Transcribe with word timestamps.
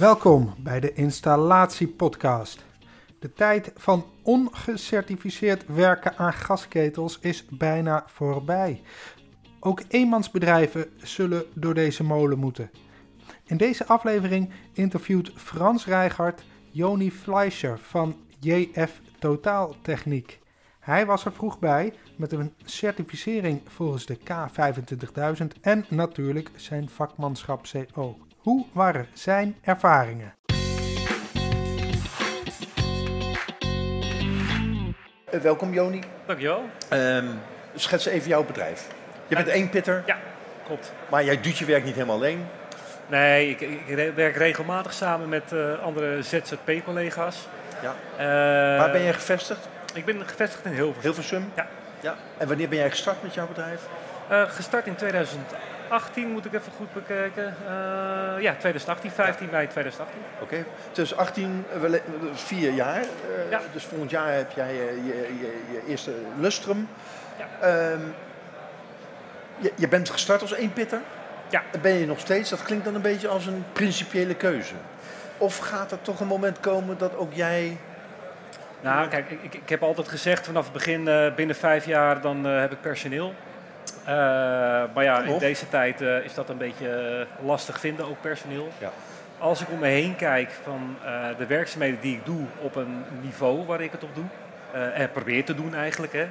Welkom 0.00 0.54
bij 0.58 0.80
de 0.80 0.92
Installatiepodcast. 0.92 2.64
De 3.18 3.32
tijd 3.32 3.72
van 3.76 4.04
ongecertificeerd 4.22 5.66
werken 5.66 6.16
aan 6.16 6.32
gasketels 6.32 7.18
is 7.20 7.44
bijna 7.46 8.04
voorbij. 8.06 8.82
Ook 9.58 9.82
eenmansbedrijven 9.88 10.86
zullen 10.96 11.44
door 11.54 11.74
deze 11.74 12.04
molen 12.04 12.38
moeten. 12.38 12.70
In 13.44 13.56
deze 13.56 13.86
aflevering 13.86 14.50
interviewt 14.72 15.32
Frans 15.34 15.86
Rijgaard 15.86 16.44
Joni 16.70 17.12
Fleischer 17.12 17.78
van 17.78 18.16
JF 18.38 19.00
Totaaltechniek. 19.18 20.38
Hij 20.78 21.06
was 21.06 21.24
er 21.24 21.32
vroeg 21.32 21.58
bij 21.58 21.92
met 22.16 22.32
een 22.32 22.54
certificering 22.64 23.60
volgens 23.66 24.06
de 24.06 24.18
K25000 24.18 25.60
en 25.60 25.84
natuurlijk 25.88 26.50
zijn 26.56 26.88
vakmanschap 26.88 27.66
CO. 27.72 28.16
Hoe 28.50 28.66
waren 28.72 29.06
zijn 29.12 29.56
ervaringen? 29.62 30.34
Uh, 35.30 35.40
welkom 35.40 35.72
Joni. 35.72 36.02
Dankjewel. 36.26 36.64
Um, 36.92 37.40
schets 37.74 38.06
even 38.06 38.28
jouw 38.28 38.44
bedrijf. 38.44 38.86
Je 39.28 39.34
bent 39.34 39.48
één 39.48 39.68
pitter. 39.68 40.02
Ja, 40.06 40.18
klopt. 40.66 40.92
Maar 41.10 41.24
jij 41.24 41.40
doet 41.40 41.58
je 41.58 41.64
werk 41.64 41.84
niet 41.84 41.94
helemaal 41.94 42.16
alleen. 42.16 42.46
Nee, 43.06 43.50
ik, 43.50 43.60
ik 43.60 44.14
werk 44.14 44.36
regelmatig 44.36 44.92
samen 44.92 45.28
met 45.28 45.52
uh, 45.52 45.82
andere 45.82 46.22
ZZP-collega's. 46.22 47.48
Ja. 47.82 47.94
Uh, 48.12 48.78
Waar 48.80 48.90
ben 48.90 49.02
jij 49.02 49.12
gevestigd? 49.12 49.68
Ik 49.94 50.04
ben 50.04 50.28
gevestigd 50.28 50.64
in 50.64 50.72
Hilversum. 50.72 51.02
Hilversum? 51.02 51.52
Ja. 51.56 51.66
ja. 52.00 52.14
En 52.38 52.48
wanneer 52.48 52.68
ben 52.68 52.78
jij 52.78 52.90
gestart 52.90 53.22
met 53.22 53.34
jouw 53.34 53.46
bedrijf? 53.46 53.80
gestart 54.48 54.86
in 54.86 54.94
2018, 55.90 56.32
moet 56.32 56.44
ik 56.44 56.52
even 56.54 56.72
goed 56.76 56.92
bekijken. 56.92 57.54
ja, 58.40 58.52
2018, 58.52 59.10
15 59.10 59.46
ja. 59.46 59.52
mei 59.52 59.66
2018. 59.66 60.20
Oké, 60.34 60.42
okay. 60.42 60.64
2018, 60.92 61.64
vier 62.32 62.72
jaar. 62.72 63.04
ja. 63.50 63.60
Dus 63.72 63.84
volgend 63.84 64.10
jaar 64.10 64.32
heb 64.34 64.52
jij 64.54 64.74
je, 64.74 65.00
je, 65.04 65.52
je 65.72 65.82
eerste 65.88 66.12
lustrum. 66.38 66.88
Ja. 67.38 67.90
Um, 67.92 68.14
je, 69.56 69.72
je 69.74 69.88
bent 69.88 70.10
gestart 70.10 70.40
als 70.40 70.52
eenpitter. 70.52 71.00
Ja. 71.48 71.62
Ben 71.82 71.92
je 71.92 72.06
nog 72.06 72.18
steeds? 72.18 72.50
Dat 72.50 72.62
klinkt 72.62 72.84
dan 72.84 72.94
een 72.94 73.02
beetje 73.02 73.28
als 73.28 73.46
een 73.46 73.64
principiële 73.72 74.34
keuze. 74.34 74.74
Of 75.38 75.58
gaat 75.58 75.92
er 75.92 76.02
toch 76.02 76.20
een 76.20 76.26
moment 76.26 76.60
komen 76.60 76.98
dat 76.98 77.16
ook 77.16 77.32
jij... 77.32 77.76
Nou, 78.80 79.08
kijk, 79.08 79.30
ik, 79.30 79.54
ik 79.54 79.68
heb 79.68 79.82
altijd 79.82 80.08
gezegd 80.08 80.46
vanaf 80.46 80.64
het 80.64 80.72
begin, 80.72 81.06
uh, 81.06 81.34
binnen 81.34 81.56
vijf 81.56 81.86
jaar 81.86 82.20
dan 82.20 82.46
uh, 82.46 82.60
heb 82.60 82.72
ik 82.72 82.80
personeel. 82.80 83.34
Uh, 84.00 84.06
maar 84.94 85.04
ja, 85.04 85.22
in 85.22 85.38
deze 85.38 85.68
tijd 85.68 86.00
is 86.00 86.34
dat 86.34 86.48
een 86.48 86.56
beetje 86.56 87.26
lastig 87.44 87.80
vinden, 87.80 88.06
ook 88.06 88.20
personeel. 88.20 88.68
Ja. 88.78 88.90
Als 89.38 89.60
ik 89.60 89.70
om 89.70 89.78
me 89.78 89.86
heen 89.86 90.16
kijk 90.16 90.50
van 90.62 90.96
de 91.38 91.46
werkzaamheden 91.46 92.00
die 92.00 92.16
ik 92.16 92.24
doe 92.24 92.44
op 92.58 92.76
een 92.76 93.04
niveau 93.20 93.66
waar 93.66 93.80
ik 93.80 93.92
het 93.92 94.04
op 94.04 94.14
doe, 94.14 94.24
en 94.94 95.10
probeer 95.10 95.44
te 95.44 95.54
doen 95.54 95.74
eigenlijk, 95.74 96.12
hè, 96.12 96.26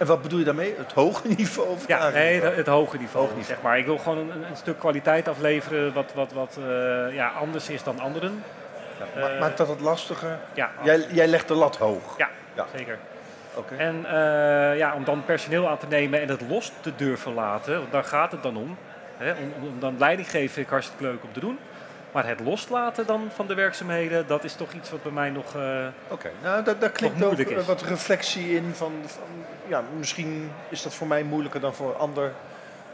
en 0.00 0.06
wat 0.06 0.22
bedoel 0.22 0.38
je 0.38 0.44
daarmee? 0.44 0.74
Het 0.76 0.92
hoge 0.92 1.28
niveau? 1.36 1.68
Of 1.68 1.86
ja, 1.86 2.08
nee, 2.08 2.40
het, 2.40 2.56
het 2.56 2.66
hoge 2.66 2.96
niveau, 2.96 3.28
hoge 3.28 3.44
Zeg 3.44 3.62
maar. 3.62 3.78
Ik 3.78 3.84
wil 3.84 3.98
gewoon 3.98 4.18
een, 4.18 4.30
een, 4.30 4.56
stuk 4.56 4.78
kwaliteit 4.78 5.28
afleveren 5.28 5.92
wat, 5.92 6.12
wat, 6.14 6.32
wat 6.32 6.58
ja, 7.12 7.28
anders 7.28 7.68
is 7.68 7.82
dan 7.82 8.00
anderen. 8.00 8.42
Ja, 9.16 9.38
maakt 9.40 9.56
dat 9.56 9.68
het 9.68 9.80
lastiger? 9.80 10.38
Ja. 10.54 10.70
Jij, 10.82 11.06
jij 11.10 11.26
legt 11.26 11.48
de 11.48 11.54
lat 11.54 11.76
hoog? 11.76 12.18
Ja, 12.18 12.28
ja. 12.54 12.66
zeker. 12.76 12.98
Okay. 13.54 13.78
En 13.78 13.96
uh, 14.04 14.78
ja, 14.78 14.94
om 14.94 15.04
dan 15.04 15.24
personeel 15.24 15.68
aan 15.68 15.78
te 15.78 15.86
nemen 15.88 16.20
en 16.20 16.28
het 16.28 16.40
los 16.48 16.72
te 16.80 16.92
durven 16.96 17.34
laten, 17.34 17.78
want 17.78 17.92
daar 17.92 18.04
gaat 18.04 18.32
het 18.32 18.42
dan 18.42 18.56
om. 18.56 18.76
Hè, 19.16 19.30
om, 19.30 19.66
om 19.66 19.80
dan 19.80 19.98
leiding 19.98 20.30
geven 20.30 20.50
vind 20.50 20.66
ik 20.66 20.72
hartstikke 20.72 21.04
leuk 21.04 21.22
om 21.22 21.32
te 21.32 21.40
doen. 21.40 21.58
Maar 22.12 22.26
het 22.26 22.40
loslaten 22.40 23.06
dan 23.06 23.28
van 23.34 23.46
de 23.46 23.54
werkzaamheden, 23.54 24.26
dat 24.26 24.44
is 24.44 24.54
toch 24.54 24.72
iets 24.72 24.90
wat 24.90 25.02
bij 25.02 25.12
mij 25.12 25.30
nog. 25.30 25.54
Uh, 25.56 25.62
Oké, 25.62 26.12
okay. 26.12 26.32
nou 26.42 26.64
daar, 26.64 26.78
daar 26.78 26.90
klinkt 26.90 27.24
ook 27.24 27.38
is. 27.38 27.66
wat 27.66 27.82
reflectie 27.82 28.56
in 28.56 28.72
van, 28.74 28.92
van, 29.06 29.22
ja, 29.66 29.82
misschien 29.98 30.50
is 30.68 30.82
dat 30.82 30.94
voor 30.94 31.06
mij 31.06 31.22
moeilijker 31.22 31.60
dan 31.60 31.74
voor 31.74 31.94
ander. 31.94 32.32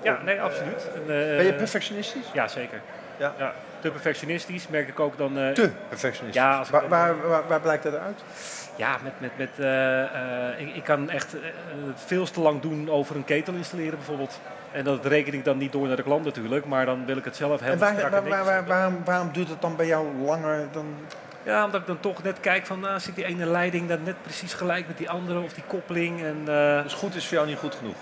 Ja, 0.03 0.19
nee, 0.25 0.41
absoluut. 0.41 0.89
En, 0.95 1.01
uh, 1.01 1.07
ben 1.07 1.45
je 1.45 1.55
perfectionistisch? 1.55 2.27
Ja, 2.33 2.49
zeker. 2.49 2.81
Ja. 3.17 3.35
ja. 3.39 3.55
Te 3.87 3.93
perfectionistisch 3.93 4.69
merk 4.69 4.89
ik 4.89 5.01
ook 5.01 5.19
dan. 5.19 5.39
Uh, 5.39 5.51
te 5.51 5.71
perfectionistisch? 5.89 6.43
Ja, 6.43 6.59
als 6.59 6.71
waar, 6.71 6.89
waar, 6.89 7.29
waar, 7.29 7.49
waar, 7.49 7.61
blijkt 7.61 7.83
dat 7.83 7.95
uit? 7.95 8.23
Ja, 8.77 8.99
met, 9.03 9.13
met, 9.19 9.31
met, 9.37 9.51
ik, 10.59 10.75
ik, 10.75 10.85
kan 10.85 11.11
echt 11.11 11.37
veel 11.95 12.31
te 12.31 12.41
lang 12.41 12.61
doen 12.61 12.91
over 12.91 13.17
een 13.17 13.25
ketel 13.25 13.55
installeren 13.55 13.97
bijvoorbeeld. 13.97 14.41
En 14.73 14.85
dat 14.85 15.07
reken 15.07 15.35
ik 15.35 15.45
dan 15.45 15.59
niet 15.59 15.73
door 15.73 15.87
naar 15.87 15.97
de 15.97 16.03
klant 16.03 16.25
natuurlijk, 16.25 16.67
maar 16.67 16.87
dan 16.87 17.07
wil 17.07 17.17
ik 17.17 17.25
het 17.25 17.37
zelf 17.37 17.61
helemaal 17.61 17.89
en 17.89 17.95
waar, 17.95 18.11
waar, 18.11 18.29
waar, 18.29 18.45
waar, 18.45 18.67
waarom, 18.67 19.05
waarom 19.05 19.33
duurt 19.33 19.49
het 19.49 19.61
dan 19.61 19.77
bij 19.77 19.87
jou 19.87 20.07
langer 20.25 20.69
dan... 20.73 20.87
Ja, 21.43 21.65
omdat 21.65 21.81
ik 21.81 21.87
dan 21.87 22.01
toch 22.01 22.23
net 22.23 22.41
kijk 22.41 22.67
van, 22.67 22.81
nou, 22.81 23.01
zit 23.01 23.15
die 23.15 23.25
ene 23.25 23.47
leiding 23.47 23.89
dan 23.89 24.03
net 24.03 24.23
precies 24.23 24.55
gelijk 24.55 24.87
met 24.87 24.99
die 24.99 25.11
andere 25.11 25.41
of 25.41 25.53
die 25.53 25.65
koppeling. 25.67 26.23
En, 26.23 26.37
uh... 26.49 26.83
Dus 26.83 26.93
goed 26.93 27.15
is 27.15 27.27
voor 27.27 27.37
jou 27.37 27.49
niet 27.49 27.59
goed 27.59 27.75
genoeg? 27.75 27.97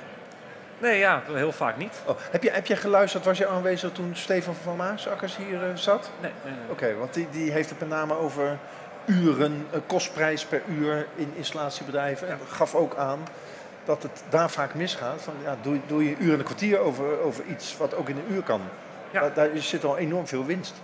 Nee, 0.85 0.99
ja, 0.99 1.23
heel 1.33 1.53
vaak 1.53 1.77
niet. 1.77 2.03
Oh, 2.07 2.17
heb, 2.31 2.43
je, 2.43 2.51
heb 2.51 2.67
je 2.67 2.77
geluisterd, 2.77 3.25
was 3.25 3.39
je 3.39 3.47
aanwezig 3.47 3.93
toen 3.93 4.17
Stefan 4.17 4.55
van 4.55 4.77
Maasakkers 4.77 5.37
hier 5.37 5.69
uh, 5.69 5.77
zat? 5.77 6.11
Nee. 6.21 6.31
nee, 6.45 6.53
nee. 6.53 6.63
Oké, 6.63 6.73
okay, 6.73 6.95
want 6.95 7.15
die, 7.15 7.29
die 7.31 7.51
heeft 7.53 7.71
het 7.71 7.79
met 7.81 7.89
name 7.89 8.19
over 8.19 8.59
uren, 9.05 9.67
uh, 9.75 9.81
kostprijs 9.87 10.45
per 10.45 10.63
uur 10.69 11.07
in 11.15 11.33
installatiebedrijven. 11.37 12.27
Ja. 12.27 12.33
En 12.33 12.39
gaf 12.49 12.75
ook 12.75 12.97
aan 12.97 13.19
dat 13.85 14.03
het 14.03 14.23
daar 14.29 14.51
vaak 14.51 14.75
misgaat. 14.75 15.23
Van, 15.23 15.35
ja, 15.43 15.57
doe, 15.63 15.81
doe 15.87 16.05
je 16.05 16.11
een 16.11 16.23
uur 16.23 16.33
en 16.33 16.39
een 16.39 16.45
kwartier 16.45 16.79
over, 16.79 17.21
over 17.21 17.45
iets 17.45 17.77
wat 17.77 17.95
ook 17.95 18.09
in 18.09 18.17
een 18.17 18.35
uur 18.35 18.43
kan. 18.43 18.61
Ja. 19.11 19.21
Daar, 19.21 19.35
daar 19.35 19.49
zit 19.55 19.85
al 19.85 19.99
enorm 19.99 20.27
veel 20.27 20.45
winst. 20.45 20.75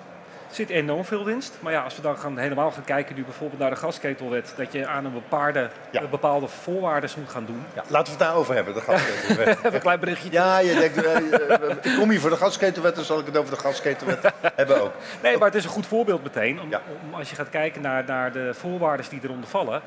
Zit 0.50 0.68
enorm 0.68 1.04
veel 1.04 1.24
winst. 1.24 1.58
Maar 1.60 1.72
ja, 1.72 1.82
als 1.82 1.96
we 1.96 2.02
dan 2.02 2.18
gaan, 2.18 2.38
helemaal 2.38 2.70
gaan 2.70 2.84
kijken 2.84 3.14
nu 3.16 3.24
bijvoorbeeld 3.24 3.60
naar 3.60 3.70
de 3.70 3.76
gasketelwet, 3.76 4.54
dat 4.56 4.72
je 4.72 4.86
aan 4.86 5.04
een 5.04 5.12
bepaalde, 5.12 5.70
ja. 5.90 6.06
bepaalde 6.06 6.48
voorwaarden 6.48 7.10
moet 7.16 7.30
gaan 7.30 7.44
doen. 7.46 7.64
Ja, 7.74 7.82
laten 7.86 8.04
we 8.04 8.18
het 8.18 8.18
daarover 8.18 8.54
hebben, 8.54 8.74
de 8.74 8.80
gasketelwet. 8.80 9.48
Even 9.58 9.74
een 9.74 9.80
klein 9.80 10.00
berichtje. 10.00 10.32
Ja, 10.32 10.58
je 10.58 10.74
denkt, 10.74 11.04
uh, 11.04 11.92
ik 11.92 11.98
kom 11.98 12.10
hier 12.10 12.20
voor 12.20 12.30
de 12.30 12.36
gasketelwet, 12.36 12.94
dan 12.94 13.04
zal 13.04 13.18
ik 13.18 13.26
het 13.26 13.36
over 13.36 13.54
de 13.54 13.60
gasketelwet 13.60 14.32
hebben 14.54 14.82
ook. 14.82 14.92
Nee, 15.22 15.38
maar 15.38 15.46
het 15.46 15.56
is 15.56 15.64
een 15.64 15.70
goed 15.70 15.86
voorbeeld 15.86 16.22
meteen. 16.22 16.60
Om, 16.60 16.72
om 17.02 17.14
als 17.14 17.30
je 17.30 17.36
gaat 17.36 17.50
kijken 17.50 17.82
naar, 17.82 18.04
naar 18.06 18.32
de 18.32 18.54
voorwaarden 18.54 19.06
die 19.10 19.20
eronder 19.22 19.48
vallen. 19.48 19.82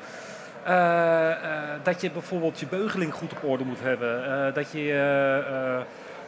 Uh, 0.66 0.70
uh, 0.70 1.60
dat 1.82 2.00
je 2.00 2.10
bijvoorbeeld 2.10 2.60
je 2.60 2.66
beugeling 2.66 3.14
goed 3.14 3.32
op 3.32 3.44
orde 3.44 3.64
moet 3.64 3.80
hebben. 3.80 4.24
Uh, 4.28 4.54
dat 4.54 4.72
je 4.72 5.82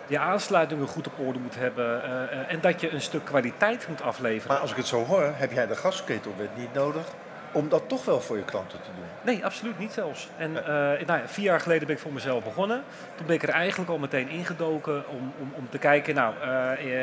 je 0.06 0.18
aansluitingen 0.18 0.86
goed 0.86 1.06
op 1.06 1.18
orde 1.18 1.38
moet 1.38 1.54
hebben. 1.54 2.02
en 2.48 2.60
dat 2.60 2.80
je 2.80 2.90
een 2.90 3.00
stuk 3.00 3.24
kwaliteit 3.24 3.88
moet 3.88 4.02
afleveren. 4.02 4.52
Maar 4.52 4.62
als 4.62 4.70
ik 4.70 4.76
het 4.76 4.86
zo 4.86 5.04
hoor, 5.04 5.32
heb 5.34 5.52
jij 5.52 5.66
de 5.66 5.76
gasketelwet 5.76 6.56
niet 6.56 6.74
nodig 6.74 7.06
om 7.52 7.68
dat 7.68 7.88
toch 7.88 8.04
wel 8.04 8.20
voor 8.20 8.36
je 8.36 8.44
klanten 8.44 8.80
te 8.80 8.88
doen? 8.96 9.04
Nee, 9.34 9.44
absoluut 9.44 9.78
niet 9.78 9.92
zelfs. 9.92 10.28
En 10.36 10.52
nou 10.52 11.06
ja, 11.06 11.22
vier 11.26 11.44
jaar 11.44 11.60
geleden 11.60 11.86
ben 11.86 11.96
ik 11.96 12.02
voor 12.02 12.12
mezelf 12.12 12.44
begonnen. 12.44 12.82
Toen 13.14 13.26
ben 13.26 13.34
ik 13.34 13.42
er 13.42 13.48
eigenlijk 13.48 13.90
al 13.90 13.98
meteen 13.98 14.28
ingedoken 14.28 15.04
om, 15.08 15.32
om, 15.40 15.52
om 15.54 15.68
te 15.70 15.78
kijken. 15.78 16.14
Nou, 16.14 16.34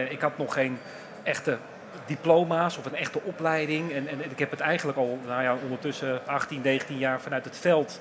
ik 0.10 0.22
had 0.22 0.38
nog 0.38 0.54
geen 0.54 0.80
echte 1.24 1.58
diploma's 2.06 2.78
of 2.78 2.86
een 2.86 2.96
echte 2.96 3.22
opleiding. 3.24 3.92
En, 3.92 4.08
en, 4.08 4.32
ik 4.32 4.40
heb 4.40 4.52
het 4.52 4.60
eigenlijk 4.60 4.98
al 4.98 5.20
nou 5.28 5.42
ja, 5.42 5.56
ondertussen 5.64 6.28
18, 6.28 6.62
19 6.62 6.98
jaar 6.98 7.22
vanuit 7.22 7.46
het 7.46 7.58
veld 7.58 8.00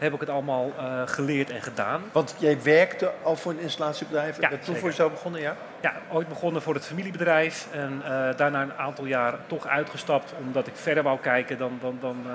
heb 0.00 0.14
ik 0.14 0.20
het 0.20 0.28
allemaal 0.28 0.72
uh, 0.78 1.02
geleerd 1.04 1.50
en 1.50 1.62
gedaan. 1.62 2.02
Want 2.12 2.34
jij 2.38 2.62
werkte 2.62 3.12
al 3.22 3.36
voor 3.36 3.52
een 3.52 3.60
installatiebedrijf? 3.60 4.40
Ja, 4.40 4.50
toen 4.64 4.76
voor 4.76 4.88
jezelf 4.88 5.10
begonnen, 5.10 5.40
ja? 5.40 5.56
Ja, 5.80 5.92
ooit 6.12 6.28
begonnen 6.28 6.62
voor 6.62 6.74
het 6.74 6.86
familiebedrijf. 6.86 7.66
En 7.72 8.02
uh, 8.04 8.36
daarna 8.36 8.62
een 8.62 8.74
aantal 8.74 9.04
jaar 9.04 9.34
toch 9.46 9.66
uitgestapt, 9.66 10.32
omdat 10.46 10.66
ik 10.66 10.72
verder 10.76 11.02
wou 11.02 11.18
kijken 11.18 11.58
dan, 11.58 11.78
dan, 11.80 11.98
dan 12.00 12.16
uh, 12.26 12.32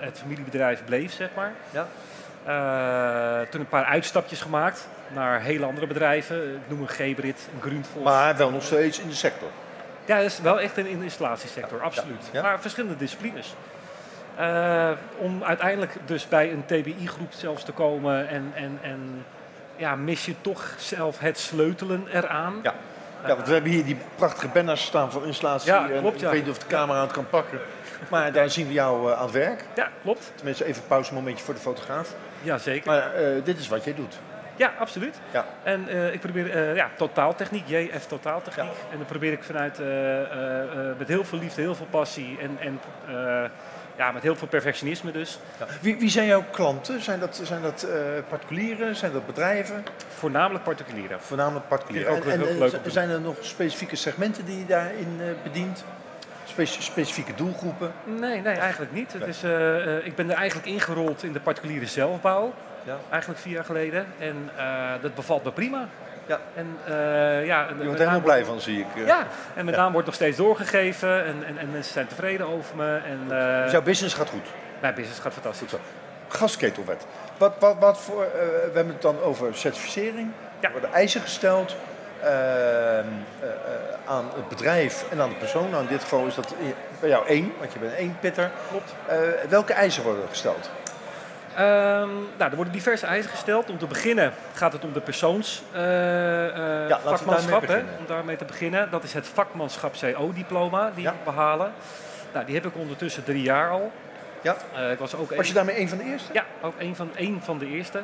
het 0.00 0.18
familiebedrijf 0.18 0.84
bleef, 0.84 1.12
zeg 1.12 1.28
maar. 1.34 1.52
Ja. 1.70 1.86
toen 3.44 3.60
een 3.60 3.68
paar 3.68 3.84
uitstapjes 3.84 4.40
gemaakt 4.40 4.88
naar 5.08 5.40
hele 5.40 5.66
andere 5.66 5.86
bedrijven. 5.86 6.54
Ik 6.54 6.68
noem 6.68 6.80
een 6.80 6.88
Gebrit, 6.88 7.48
een 7.54 7.60
Grundfos. 7.60 8.02
Maar 8.02 8.36
wel 8.36 8.50
nog 8.50 8.62
steeds 8.62 9.00
in 9.00 9.08
de 9.08 9.14
sector? 9.14 9.48
Ja, 10.04 10.16
dat 10.16 10.26
is 10.26 10.40
wel 10.40 10.60
echt 10.60 10.76
in 10.76 10.84
de 10.84 11.04
installatiesector, 11.04 11.82
absoluut. 11.82 12.28
Ja, 12.32 12.38
ja. 12.38 12.42
Maar 12.42 12.60
verschillende 12.60 12.96
disciplines. 12.96 13.54
Uh, 14.40 14.90
om 15.16 15.44
uiteindelijk 15.44 15.96
dus 16.04 16.28
bij 16.28 16.52
een 16.52 16.64
TBI-groep 16.66 17.32
zelfs 17.32 17.64
te 17.64 17.72
komen 17.72 18.28
en, 18.28 18.52
en, 18.54 18.78
en 18.82 19.24
ja, 19.76 19.96
mis 19.96 20.24
je 20.24 20.34
toch 20.40 20.74
zelf 20.78 21.18
het 21.18 21.38
sleutelen 21.38 22.06
eraan. 22.12 22.60
Ja. 22.62 22.74
Ja, 23.26 23.34
want 23.34 23.46
we 23.46 23.52
hebben 23.52 23.70
hier 23.70 23.84
die 23.84 23.96
prachtige 24.14 24.48
banners 24.48 24.84
staan 24.84 25.10
voor 25.10 25.26
installatie. 25.26 25.72
Ja, 25.72 25.88
klopt, 25.98 26.22
ik 26.22 26.28
weet 26.28 26.44
niet 26.44 26.50
of 26.50 26.58
de 26.58 26.66
camera 26.66 27.00
het 27.00 27.12
kan 27.12 27.28
pakken. 27.28 27.58
Maar 28.10 28.32
daar 28.32 28.50
zien 28.50 28.66
we 28.66 28.72
jou 28.72 29.10
uh, 29.10 29.16
aan 29.16 29.22
het 29.22 29.32
werk. 29.32 29.64
Ja, 29.74 29.88
klopt. 30.02 30.32
Tenminste, 30.34 30.64
even 30.64 30.82
een 30.82 30.88
pauzemomentje 30.88 31.44
voor 31.44 31.54
de 31.54 31.60
fotograaf. 31.60 32.14
Ja, 32.42 32.58
zeker. 32.58 32.90
Maar 32.90 33.22
uh, 33.22 33.44
dit 33.44 33.58
is 33.58 33.68
wat 33.68 33.84
jij 33.84 33.94
doet. 33.94 34.18
Ja, 34.56 34.72
absoluut. 34.78 35.20
Ja. 35.30 35.44
En 35.62 35.86
uh, 35.88 36.12
ik 36.12 36.20
probeer 36.20 36.56
uh, 36.56 36.76
ja, 36.76 36.90
totaaltechniek, 36.96 37.68
JF 37.68 38.06
totaaltechniek. 38.06 38.64
Ja. 38.64 38.90
En 38.90 38.96
dan 38.96 39.06
probeer 39.06 39.32
ik 39.32 39.42
vanuit 39.42 39.78
met 40.98 41.08
heel 41.08 41.24
veel 41.24 41.38
liefde, 41.38 41.60
heel 41.60 41.74
veel 41.74 41.86
passie 41.90 42.38
en, 42.40 42.58
en 42.60 42.80
ja, 44.00 44.12
met 44.12 44.22
heel 44.22 44.36
veel 44.36 44.48
perfectionisme 44.48 45.12
dus. 45.12 45.38
Ja. 45.58 45.66
Wie, 45.80 45.98
wie, 45.98 46.10
zijn 46.10 46.26
jouw 46.26 46.44
klanten? 46.50 47.02
Zijn 47.02 47.20
dat, 47.20 47.40
zijn 47.42 47.62
dat 47.62 47.86
particulieren? 48.28 48.96
Zijn 48.96 49.12
dat 49.12 49.26
bedrijven? 49.26 49.84
Voornamelijk 50.08 50.64
particulieren. 50.64 51.20
Voornamelijk 51.20 51.68
particulieren. 51.68 52.12
Ook, 52.12 52.24
en, 52.24 52.48
en 52.48 52.58
leuk 52.58 52.80
zijn 52.86 53.10
er 53.10 53.20
nog 53.20 53.36
specifieke 53.40 53.96
segmenten 53.96 54.44
die 54.44 54.58
je 54.58 54.66
daarin 54.66 55.20
bedient? 55.42 55.84
specifieke 56.78 57.34
doelgroepen? 57.34 57.92
Nee, 58.04 58.40
nee 58.40 58.54
eigenlijk 58.54 58.92
niet. 58.92 59.12
Het 59.12 59.26
is, 59.26 59.44
uh, 59.44 60.06
ik 60.06 60.14
ben 60.14 60.30
er 60.30 60.36
eigenlijk 60.36 60.68
ingerold 60.68 61.22
in 61.22 61.32
de 61.32 61.40
particuliere 61.40 61.86
zelfbouw. 61.86 62.54
Ja. 62.84 62.98
Eigenlijk 63.10 63.40
vier 63.40 63.52
jaar 63.52 63.64
geleden. 63.64 64.06
En 64.18 64.50
dat 65.00 65.14
bevalt 65.14 65.44
me 65.44 65.52
prima. 65.52 65.88
Ja. 66.30 66.40
En, 66.54 66.78
uh, 66.88 67.46
ja, 67.46 67.68
je 67.68 67.74
wordt 67.74 67.90
er 67.92 67.98
helemaal 67.98 68.20
blij 68.20 68.44
van, 68.44 68.60
zie 68.60 68.78
ik. 68.78 68.86
Ja, 69.06 69.26
en 69.54 69.64
mijn 69.64 69.76
naam 69.76 69.92
wordt 69.92 70.06
nog 70.06 70.14
steeds 70.14 70.36
doorgegeven 70.36 71.24
en, 71.24 71.44
en, 71.46 71.58
en, 71.58 71.70
mensen 71.70 71.92
zijn 71.92 72.06
tevreden 72.06 72.46
over 72.46 72.76
me. 72.76 73.00
En, 73.06 73.36
uh, 73.36 73.62
dus 73.62 73.72
jouw 73.72 73.82
business 73.82 74.14
gaat 74.14 74.28
goed? 74.28 74.46
Mijn 74.80 74.94
business 74.94 75.20
gaat 75.20 75.32
fantastisch. 75.32 75.70
Goed 75.70 75.80
Gasketelwet. 76.28 77.06
Wat, 77.36 77.52
wat, 77.58 77.76
wat 77.78 77.98
voor, 77.98 78.22
uh, 78.22 78.30
we 78.30 78.70
hebben 78.74 78.92
het 78.92 79.02
dan 79.02 79.20
over 79.20 79.56
certificering. 79.56 80.30
Ja. 80.60 80.66
Er 80.66 80.72
worden 80.72 80.92
eisen 80.92 81.20
gesteld 81.20 81.76
aan 84.06 84.30
het 84.34 84.48
bedrijf 84.48 85.04
en 85.10 85.20
aan 85.20 85.28
de 85.28 85.34
persoon. 85.34 85.70
Nou, 85.70 85.82
in 85.82 85.88
dit 85.88 86.02
geval 86.02 86.26
is 86.26 86.34
dat 86.34 86.54
bij 87.00 87.08
jou 87.08 87.26
één, 87.26 87.52
want 87.58 87.72
je 87.72 87.78
bent 87.78 87.94
één 87.94 88.16
pitter. 88.20 88.50
Klopt. 88.68 88.94
welke 89.48 89.72
eisen 89.72 90.02
worden 90.02 90.28
gesteld? 90.28 90.70
Um, 91.58 92.28
nou, 92.36 92.50
er 92.50 92.54
worden 92.54 92.72
diverse 92.72 93.06
eisen 93.06 93.30
gesteld. 93.30 93.70
Om 93.70 93.78
te 93.78 93.86
beginnen 93.86 94.32
gaat 94.54 94.72
het 94.72 94.84
om 94.84 94.92
de 94.92 95.00
persoons 95.00 95.62
uh, 95.74 95.80
uh, 95.80 96.88
ja, 96.88 97.00
vakmanschap. 97.04 97.66
Hè, 97.66 97.78
om 97.78 98.06
daarmee 98.06 98.36
te 98.36 98.44
beginnen. 98.44 98.90
Dat 98.90 99.04
is 99.04 99.12
het 99.12 99.26
vakmanschap 99.26 99.94
CO-diploma 100.00 100.90
die 100.94 101.02
ja. 101.02 101.10
we 101.10 101.16
behalen. 101.24 101.72
Nou, 102.32 102.46
die 102.46 102.54
heb 102.54 102.66
ik 102.66 102.76
ondertussen 102.76 103.24
drie 103.24 103.42
jaar 103.42 103.70
al. 103.70 103.92
Ja. 104.40 104.56
Uh, 104.76 104.90
ik 104.90 104.98
was, 104.98 105.14
ook 105.14 105.34
was 105.34 105.48
je 105.48 105.54
daarmee 105.54 105.80
een 105.80 105.88
van 105.88 105.98
de 105.98 106.04
eerste? 106.04 106.32
Ja, 106.32 106.44
ook 106.60 106.74
een 106.78 106.96
van, 106.96 107.10
een 107.16 107.40
van 107.44 107.58
de 107.58 107.66
eerste. 107.66 108.00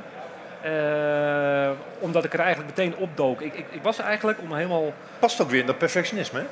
omdat 1.98 2.24
ik 2.24 2.32
er 2.32 2.40
eigenlijk 2.40 2.76
meteen 2.76 2.96
opdook. 2.96 3.40
Ik, 3.40 3.54
ik, 3.54 3.66
ik 3.70 3.82
was 3.82 3.98
eigenlijk 3.98 4.38
om 4.40 4.54
helemaal... 4.54 4.92
Past 5.18 5.40
ook 5.40 5.50
weer 5.50 5.60
in 5.60 5.66
dat 5.66 5.78
perfectionisme, 5.78 6.38
hè? 6.38 6.46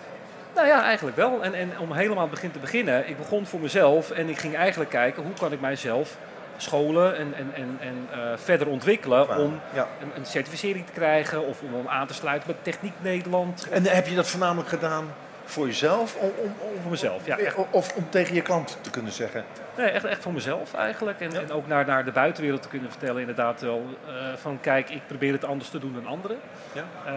Nou 0.55 0.67
ja, 0.67 0.83
eigenlijk 0.83 1.17
wel. 1.17 1.43
En, 1.43 1.55
en 1.55 1.79
om 1.79 1.93
helemaal 1.93 2.17
aan 2.17 2.23
het 2.23 2.35
begin 2.35 2.51
te 2.51 2.59
beginnen, 2.59 3.09
ik 3.09 3.17
begon 3.17 3.47
voor 3.47 3.61
mezelf 3.61 4.11
en 4.11 4.29
ik 4.29 4.39
ging 4.39 4.57
eigenlijk 4.57 4.91
kijken 4.91 5.23
hoe 5.23 5.33
kan 5.33 5.53
ik 5.53 5.61
mijzelf 5.61 6.17
scholen 6.65 7.17
en, 7.17 7.35
en, 7.35 7.51
en, 7.55 7.77
en 7.81 8.09
uh, 8.15 8.33
verder 8.37 8.69
ontwikkelen 8.69 9.39
om 9.39 9.61
ja. 9.75 9.89
een, 10.01 10.11
een, 10.17 10.27
certificering 10.27 10.87
te 10.87 10.93
krijgen 10.93 11.47
of 11.47 11.63
om, 11.63 11.89
aan 11.89 12.07
te 12.07 12.15
sluiten 12.15 12.49
met 12.49 12.65
Techniek 12.65 12.93
Nederland. 13.01 13.69
En 13.71 13.85
heb 13.85 14.07
je 14.07 14.15
dat 14.15 14.29
voornamelijk 14.29 14.69
gedaan 14.69 15.13
voor 15.45 15.67
jezelf? 15.67 16.17
Om, 16.17 16.31
om, 16.37 16.55
om 16.61 16.81
voor 16.83 16.91
mezelf, 16.91 17.27
ja. 17.27 17.39
Echt. 17.39 17.57
Of 17.71 17.95
om 17.95 18.07
tegen 18.11 18.35
je 18.35 18.43
klant 18.43 18.79
te 18.81 18.91
kunnen 18.91 19.13
zeggen? 19.13 19.45
Nee, 19.77 19.89
echt, 19.89 20.05
echt 20.05 20.23
voor 20.23 20.33
mezelf 20.33 20.75
eigenlijk. 20.75 21.21
En, 21.21 21.31
ja. 21.31 21.41
en 21.41 21.53
ook 21.53 21.67
naar, 21.67 21.87
naar 21.87 22.05
de 22.05 22.13
buitenwereld 22.13 22.63
te 22.63 22.69
kunnen 22.69 22.91
vertellen 22.91 23.21
inderdaad 23.21 23.61
wel 23.61 23.87
uh, 24.09 24.13
van 24.37 24.61
kijk, 24.61 24.91
ik 24.91 25.07
probeer 25.07 25.33
het 25.33 25.45
anders 25.45 25.71
te 25.71 25.79
doen 25.79 25.93
dan 25.93 26.07
anderen. 26.07 26.37
Ja. 26.73 26.85
Uh, 27.07 27.13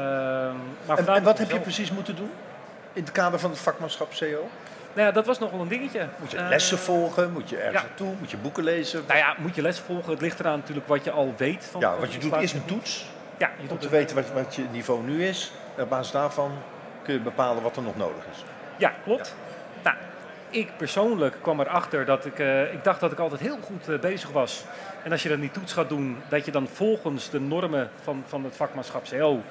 maar 0.86 0.98
en, 0.98 1.08
en 1.08 1.24
wat 1.24 1.38
heb 1.38 1.52
je 1.52 1.60
precies 1.60 1.92
moeten 1.92 2.16
doen 2.16 2.32
in 2.94 3.02
het 3.04 3.12
kader 3.12 3.40
van 3.40 3.50
het 3.50 3.60
vakmanschap 3.60 4.10
CO? 4.20 4.50
Nou 4.98 5.10
ja, 5.10 5.16
dat 5.16 5.26
was 5.26 5.40
nogal 5.40 5.60
een 5.60 5.68
dingetje. 5.68 6.08
Moet 6.20 6.32
je 6.32 6.42
lessen 6.42 6.78
uh, 6.78 6.84
volgen? 6.84 7.32
Moet 7.32 7.50
je 7.50 7.58
ergens 7.58 7.82
ja. 7.82 7.88
naartoe? 7.88 8.14
Moet 8.20 8.32
je 8.32 8.38
boeken 8.38 8.64
lezen? 8.64 9.04
Nou 9.08 9.20
ja, 9.20 9.36
moet 9.38 9.56
je 9.56 9.62
lessen 9.62 9.86
volgen? 9.86 10.12
Het 10.12 10.22
ligt 10.22 10.40
eraan 10.40 10.60
natuurlijk 10.60 10.88
wat 10.88 11.04
je 11.04 11.12
al 11.12 11.34
weet. 11.38 11.66
Van, 11.72 11.82
ja, 11.82 11.98
wat 11.98 12.14
je 12.14 12.20
doet 12.20 12.36
is 12.36 12.54
een 12.54 12.66
toets. 12.66 13.06
Ja, 13.38 13.52
je 13.62 13.70
om 13.70 13.80
te 13.80 13.90
weten 13.90 14.16
wat, 14.16 14.32
wat 14.32 14.56
je 14.56 14.66
niveau 14.72 15.04
nu 15.04 15.26
is. 15.26 15.52
En 15.76 15.84
op 15.84 15.90
basis 15.90 16.12
daarvan 16.12 16.52
kun 17.04 17.14
je 17.14 17.20
bepalen 17.20 17.64
wat 17.64 17.76
er 17.76 17.82
nog 17.82 17.98
nodig 17.98 18.24
is. 18.32 18.44
Ja, 18.78 18.94
klopt. 19.04 19.28
Ja. 19.28 19.34
Nou, 19.84 19.96
ik 20.50 20.78
persoonlijk 20.78 21.36
kwam 21.42 21.60
erachter 21.60 22.06
dat 22.06 22.26
ik... 22.26 22.40
Uh, 22.40 22.74
ik 22.74 22.84
dacht 22.84 23.00
dat 23.00 23.12
ik 23.12 23.20
altijd 23.20 23.42
heel 23.42 23.58
goed 23.62 23.90
uh, 23.90 24.00
bezig 24.00 24.30
was. 24.30 24.64
En 25.04 25.12
als 25.12 25.24
je 25.24 25.30
dan 25.30 25.40
die 25.40 25.52
toets 25.52 25.74
gaat 25.74 25.90
doen, 25.90 26.18
dat 26.28 26.46
je 26.46 26.52
dan 26.52 26.68
volgens 26.68 27.30
de 27.30 27.40
normen 27.40 27.90
van, 28.04 28.24
van 28.28 28.44
het 28.44 28.56
vakmanschap 28.56 29.04
CO... 29.10 29.42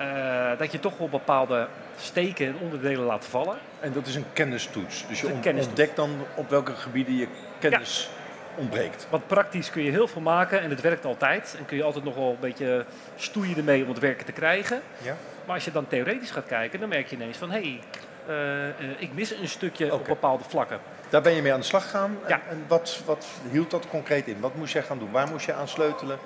Uh, 0.00 0.58
dat 0.58 0.72
je 0.72 0.80
toch 0.80 0.98
wel 0.98 1.08
bepaalde 1.08 1.68
steken 1.96 2.46
en 2.46 2.56
onderdelen 2.60 3.04
laat 3.04 3.26
vallen. 3.26 3.56
En 3.80 3.92
dat 3.92 4.06
is 4.06 4.14
een 4.14 4.24
kennistoets. 4.32 5.06
Dus 5.08 5.20
je 5.20 5.26
on 5.26 5.58
ontdekt 5.58 5.96
dan 5.96 6.10
op 6.34 6.50
welke 6.50 6.74
gebieden 6.74 7.16
je 7.16 7.28
kennis 7.58 8.10
ja. 8.10 8.60
ontbreekt. 8.60 9.06
Want 9.10 9.26
praktisch 9.26 9.70
kun 9.70 9.82
je 9.82 9.90
heel 9.90 10.08
veel 10.08 10.20
maken 10.20 10.60
en 10.60 10.70
het 10.70 10.80
werkt 10.80 11.04
altijd. 11.04 11.54
En 11.58 11.64
kun 11.64 11.76
je 11.76 11.82
altijd 11.82 12.04
nog 12.04 12.14
wel 12.14 12.30
een 12.30 12.40
beetje 12.40 12.84
stoeien 13.16 13.56
ermee 13.56 13.82
om 13.82 13.88
het 13.88 13.98
werken 13.98 14.26
te 14.26 14.32
krijgen. 14.32 14.80
Ja. 14.98 15.16
Maar 15.44 15.54
als 15.54 15.64
je 15.64 15.72
dan 15.72 15.86
theoretisch 15.86 16.30
gaat 16.30 16.46
kijken, 16.46 16.80
dan 16.80 16.88
merk 16.88 17.06
je 17.06 17.16
ineens 17.16 17.36
van... 17.36 17.50
hé, 17.50 17.60
hey, 17.60 17.80
uh, 18.28 18.66
uh, 18.66 18.72
ik 18.98 19.14
mis 19.14 19.30
een 19.30 19.48
stukje 19.48 19.84
okay. 19.84 19.98
op 19.98 20.06
bepaalde 20.06 20.44
vlakken. 20.48 20.78
Daar 21.08 21.22
ben 21.22 21.32
je 21.32 21.42
mee 21.42 21.52
aan 21.52 21.60
de 21.60 21.66
slag 21.66 21.82
gegaan. 21.82 22.18
Ja. 22.28 22.34
En, 22.34 22.42
en 22.50 22.64
wat, 22.68 23.02
wat 23.06 23.26
hield 23.50 23.70
dat 23.70 23.88
concreet 23.88 24.26
in? 24.26 24.40
Wat 24.40 24.54
moest 24.54 24.72
jij 24.72 24.82
gaan 24.82 24.98
doen? 24.98 25.10
Waar 25.10 25.28
moest 25.28 25.46
je 25.46 25.52
aan 25.52 25.68
sleutelen? 25.68 26.18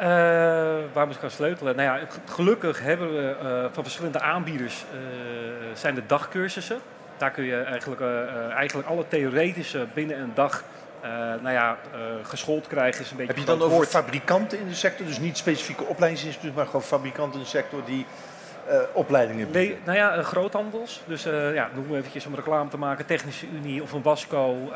Uh, 0.00 0.04
waar 0.92 1.06
moet 1.06 1.14
ik 1.14 1.20
gaan 1.20 1.30
sleutelen? 1.30 1.76
Nou 1.76 1.98
ja, 1.98 2.06
gelukkig 2.26 2.80
hebben 2.80 3.14
we 3.14 3.36
uh, 3.42 3.64
van 3.72 3.82
verschillende 3.82 4.20
aanbieders 4.20 4.84
uh, 4.92 4.98
zijn 5.74 5.94
de 5.94 6.02
dagcursussen. 6.06 6.78
Daar 7.16 7.30
kun 7.30 7.44
je 7.44 7.56
eigenlijk, 7.56 8.00
eigenlijk 8.54 8.88
alle 8.88 9.04
theoretische 9.08 9.86
binnen 9.94 10.20
een 10.20 10.32
dag 10.34 10.64
nou 11.42 11.50
ja, 11.50 11.76
geschoold 12.22 12.66
krijgen. 12.66 13.00
Is 13.00 13.10
een 13.10 13.16
beetje 13.16 13.32
Heb 13.32 13.40
je 13.40 13.48
dan 13.48 13.60
over 13.62 13.76
woord. 13.76 13.88
fabrikanten 13.88 14.58
in 14.58 14.68
de 14.68 14.74
sector? 14.74 15.06
Dus 15.06 15.18
niet 15.18 15.36
specifieke 15.36 15.84
opleidingsinstituten, 15.84 16.56
maar 16.56 16.66
gewoon 16.66 16.82
fabrikanten 16.82 17.38
in 17.38 17.44
de 17.44 17.50
sector 17.50 17.84
die 17.84 18.06
opleidingen 18.92 19.50
bieden? 19.50 19.62
Nee, 19.62 19.78
nou 19.84 19.96
ja, 19.96 20.22
groothandels. 20.22 21.02
Dus 21.06 21.22
ja, 21.54 21.70
noem 21.74 21.96
eventjes 21.96 22.26
om 22.26 22.34
reclame 22.34 22.70
te 22.70 22.78
maken. 22.78 23.06
Technische 23.06 23.46
Unie 23.48 23.82
of 23.82 23.92
een 23.92 24.02
Wasco 24.02 24.72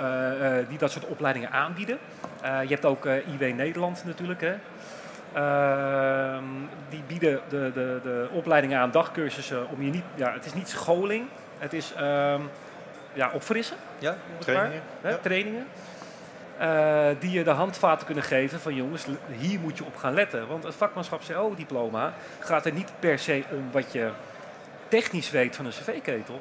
die 0.69 0.79
dat 0.79 0.91
soort 0.91 1.07
opleidingen 1.07 1.51
aanbieden. 1.51 1.99
je 2.43 2.69
hebt 2.69 2.85
ook 2.85 3.07
IW 3.07 3.55
Nederland 3.55 4.03
natuurlijk, 4.05 4.41
hè. 4.41 4.55
Uh, 5.37 6.39
die 6.89 7.03
bieden 7.07 7.41
de, 7.49 7.71
de, 7.75 8.01
de 8.03 8.29
opleidingen 8.33 8.79
aan 8.79 8.91
dagcursussen 8.91 9.69
om 9.69 9.83
je 9.83 9.91
niet, 9.91 10.05
ja, 10.15 10.33
het 10.33 10.47
is 10.47 10.55
niet 10.55 10.69
scholing, 10.69 11.27
het 11.59 11.73
is 11.73 11.93
um, 12.01 12.51
ja, 13.13 13.31
opfrissen. 13.33 13.77
Ja, 13.99 14.17
trainingen. 14.39 14.83
Ja. 15.03 15.17
trainingen. 15.17 15.67
Uh, 16.61 17.07
die 17.19 17.31
je 17.31 17.45
de 17.45 17.51
handvaten 17.51 18.07
kunnen 18.07 18.25
geven 18.25 18.61
van 18.61 18.75
jongens, 18.75 19.07
hier 19.39 19.61
moet 19.61 19.79
je 19.79 19.85
op 19.85 19.97
gaan 19.97 20.15
letten. 20.15 20.47
Want 20.47 20.65
het 20.65 20.75
vakmanschap 20.75 21.21
CO-diploma 21.29 22.13
gaat 22.39 22.67
er 22.67 22.73
niet 22.73 22.93
per 22.99 23.19
se 23.19 23.45
om 23.51 23.69
wat 23.73 23.93
je 23.93 24.11
technisch 24.89 25.31
weet 25.31 25.57
van 25.57 25.65
een 25.65 25.71
cv-ketel, 25.71 26.41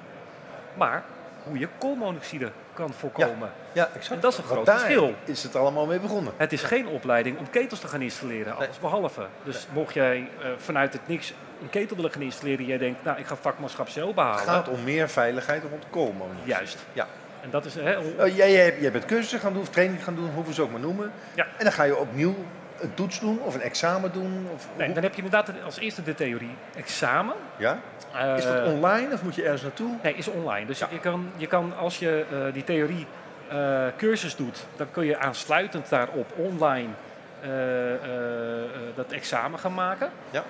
maar 0.74 1.04
hoe 1.44 1.60
je 1.60 1.68
koolmonoxide 1.78 2.52
kan 2.80 2.94
voorkomen. 2.94 3.52
Ja, 3.72 3.82
ja 3.82 3.90
exact. 3.94 4.16
En 4.16 4.20
dat 4.20 4.32
is 4.32 4.38
een 4.38 4.44
groot 4.44 4.66
daar 4.66 4.80
verschil. 4.80 5.14
is 5.26 5.44
het 5.44 5.56
allemaal 5.56 5.86
mee 5.86 6.00
begonnen. 6.00 6.34
Het 6.38 6.54
is 6.54 6.62
geen 6.62 6.88
opleiding 6.88 7.38
om 7.38 7.50
ketels 7.50 7.80
te 7.80 7.88
gaan 7.88 8.02
installeren, 8.02 8.56
alles 8.56 8.68
nee. 8.70 8.80
behalve. 8.82 9.26
Dus 9.44 9.56
nee. 9.56 9.66
mocht 9.74 9.94
jij 9.94 10.18
uh, 10.20 10.46
vanuit 10.58 10.94
het 10.94 11.08
niks 11.08 11.34
een 11.62 11.70
ketel 11.70 11.96
willen 11.96 12.12
gaan 12.12 12.22
installeren... 12.22 12.60
en 12.60 12.66
jij 12.66 12.78
denkt, 12.78 13.04
nou, 13.04 13.20
ik 13.20 13.26
ga 13.26 13.36
vakmanschap 13.36 13.90
zo 13.90 14.14
behalen. 14.14 14.40
Het 14.40 14.50
gaat 14.50 14.68
om 14.68 14.84
meer 14.84 15.10
veiligheid 15.10 15.64
rond 15.70 15.84
koolmonoxide. 15.90 16.48
Juist. 16.48 16.78
Ja. 16.94 17.08
En 17.42 17.50
dat 17.50 17.66
is... 17.66 17.76
Hè, 17.76 17.98
om... 17.98 18.06
uh, 18.06 18.38
jij, 18.38 18.52
jij, 18.52 18.80
jij 18.80 18.92
bent 18.92 19.06
cursussen 19.06 19.40
gaan 19.40 19.54
doen, 19.54 19.62
of 19.62 19.70
training 19.70 20.04
gaan 20.04 20.16
doen, 20.16 20.30
hoe 20.34 20.46
we 20.46 20.54
ze 20.54 20.62
ook 20.62 20.72
maar 20.72 20.80
noemen. 20.80 21.12
Ja. 21.36 21.48
En 21.58 21.64
dan 21.64 21.72
ga 21.72 21.84
je 21.84 21.98
opnieuw 21.98 22.36
een 22.82 22.94
toets 22.94 23.20
doen 23.20 23.40
of 23.42 23.56
een 23.56 23.62
examen 23.62 24.12
doen? 24.12 24.48
Of 24.54 24.68
nee, 24.78 24.94
dan 24.94 25.04
heb 25.04 25.16
je 25.16 25.22
inderdaad 25.22 25.52
als 25.66 25.80
eerste 25.80 26.04
de 26.04 26.16
theorie 26.16 26.56
examen. 26.76 27.36
Ja? 27.58 27.80
Is 28.36 28.44
dat 28.44 28.66
online 28.66 29.14
of 29.14 29.24
moet 29.24 29.36
je 29.36 29.44
ergens 29.44 29.62
naartoe? 29.62 29.96
Nee, 30.04 30.14
is 30.16 30.28
online. 30.28 30.66
Dus 30.66 30.80
ja. 30.80 30.88
je, 30.92 31.00
kan, 31.00 31.32
je 31.36 31.48
kan 31.48 31.78
als 31.78 32.00
je 32.00 32.26
uh, 32.32 32.54
die 32.54 32.64
theorie 32.64 33.06
uh, 33.52 33.86
cursus 33.98 34.36
doet, 34.36 34.66
dan 34.76 34.92
kun 34.92 35.06
je 35.06 35.18
aansluitend 35.18 35.90
daarop 35.90 36.32
online 36.36 36.90
dat 38.96 39.12
examen 39.12 39.60
gaan 39.60 39.74
maken. 39.74 40.10
Ja. 40.30 40.44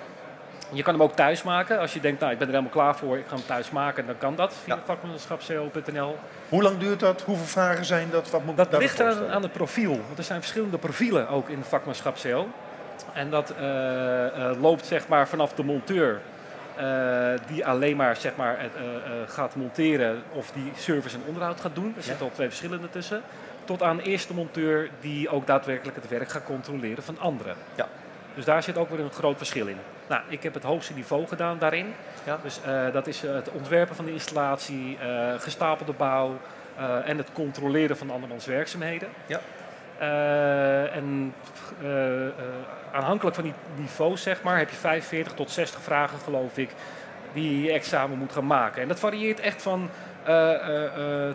Je 0.72 0.82
kan 0.82 0.94
hem 0.94 1.02
ook 1.02 1.14
thuis 1.14 1.42
maken. 1.42 1.78
Als 1.78 1.92
je 1.92 2.00
denkt, 2.00 2.20
nou, 2.20 2.32
ik 2.32 2.38
ben 2.38 2.46
er 2.46 2.52
helemaal 2.52 2.74
klaar 2.74 2.96
voor, 2.96 3.18
ik 3.18 3.26
ga 3.26 3.34
hem 3.34 3.46
thuis 3.46 3.70
maken, 3.70 4.06
dan 4.06 4.18
kan 4.18 4.36
dat 4.36 4.54
via 4.64 4.74
ja. 4.74 4.82
vakmanschapco.nl. 4.84 6.16
Hoe 6.48 6.62
lang 6.62 6.78
duurt 6.78 7.00
dat? 7.00 7.22
Hoeveel 7.22 7.46
vragen 7.46 7.84
zijn 7.84 8.10
dat? 8.10 8.30
Wat 8.30 8.44
moet 8.44 8.56
dat 8.56 8.78
ligt 8.78 9.00
aan, 9.00 9.28
aan 9.28 9.42
het 9.42 9.52
profiel. 9.52 10.00
Want 10.06 10.18
er 10.18 10.24
zijn 10.24 10.40
verschillende 10.40 10.78
profielen 10.78 11.28
ook 11.28 11.48
in 11.48 11.62
vakmanschap 11.62 12.16
CO. 12.22 12.48
En 13.12 13.30
dat 13.30 13.54
uh, 13.60 13.66
uh, 13.66 14.60
loopt 14.60 14.86
zeg 14.86 15.08
maar 15.08 15.28
vanaf 15.28 15.52
de 15.52 15.64
monteur. 15.64 16.20
Uh, 16.80 17.32
die 17.46 17.66
alleen 17.66 17.96
maar, 17.96 18.16
zeg 18.16 18.36
maar 18.36 18.58
gaat 19.26 19.54
monteren 19.54 20.22
of 20.32 20.50
die 20.50 20.72
service 20.76 21.16
en 21.16 21.22
onderhoud 21.26 21.60
gaat 21.60 21.74
doen. 21.74 21.88
Er 21.88 21.92
ja. 21.96 22.02
zitten 22.02 22.26
al 22.26 22.32
twee 22.32 22.48
verschillende 22.48 22.90
tussen. 22.90 23.22
Tot 23.64 23.82
aan 23.82 23.96
de 23.96 24.02
eerste 24.02 24.34
monteur 24.34 24.90
die 25.00 25.28
ook 25.28 25.46
daadwerkelijk 25.46 25.96
het 25.96 26.08
werk 26.08 26.28
gaat 26.28 26.44
controleren 26.44 27.02
van 27.02 27.18
anderen. 27.18 27.54
Ja. 27.74 27.88
Dus 28.34 28.44
daar 28.44 28.62
zit 28.62 28.78
ook 28.78 28.90
weer 28.90 29.00
een 29.00 29.12
groot 29.12 29.36
verschil 29.36 29.66
in. 29.66 29.76
Nou, 30.10 30.22
ik 30.28 30.42
heb 30.42 30.54
het 30.54 30.62
hoogste 30.62 30.94
niveau 30.94 31.26
gedaan 31.26 31.58
daarin. 31.58 31.94
Ja. 32.24 32.38
Dus 32.42 32.60
uh, 32.66 32.92
dat 32.92 33.06
is 33.06 33.24
uh, 33.24 33.34
het 33.34 33.50
ontwerpen 33.50 33.96
van 33.96 34.04
de 34.04 34.12
installatie, 34.12 34.98
uh, 35.02 35.32
gestapelde 35.38 35.92
bouw 35.92 36.38
en 37.04 37.18
het 37.18 37.32
controleren 37.32 37.96
van 37.96 38.10
andermans 38.10 38.46
werkzaamheden. 38.46 39.08
Ja. 39.26 39.40
en 40.92 41.34
aanhankelijk 42.92 43.34
van 43.34 43.44
die 43.44 43.54
niveaus, 43.74 44.22
zeg 44.22 44.42
maar, 44.42 44.58
heb 44.58 44.70
je 44.70 44.76
45 44.76 45.32
tot 45.32 45.50
60 45.50 45.80
vragen, 45.80 46.18
geloof 46.18 46.58
ik, 46.58 46.70
die 47.32 47.62
je 47.62 47.72
examen 47.72 48.18
moet 48.18 48.32
gaan 48.32 48.46
maken. 48.46 48.82
En 48.82 48.88
dat 48.88 48.98
varieert 48.98 49.40
echt 49.40 49.62
van 49.62 49.90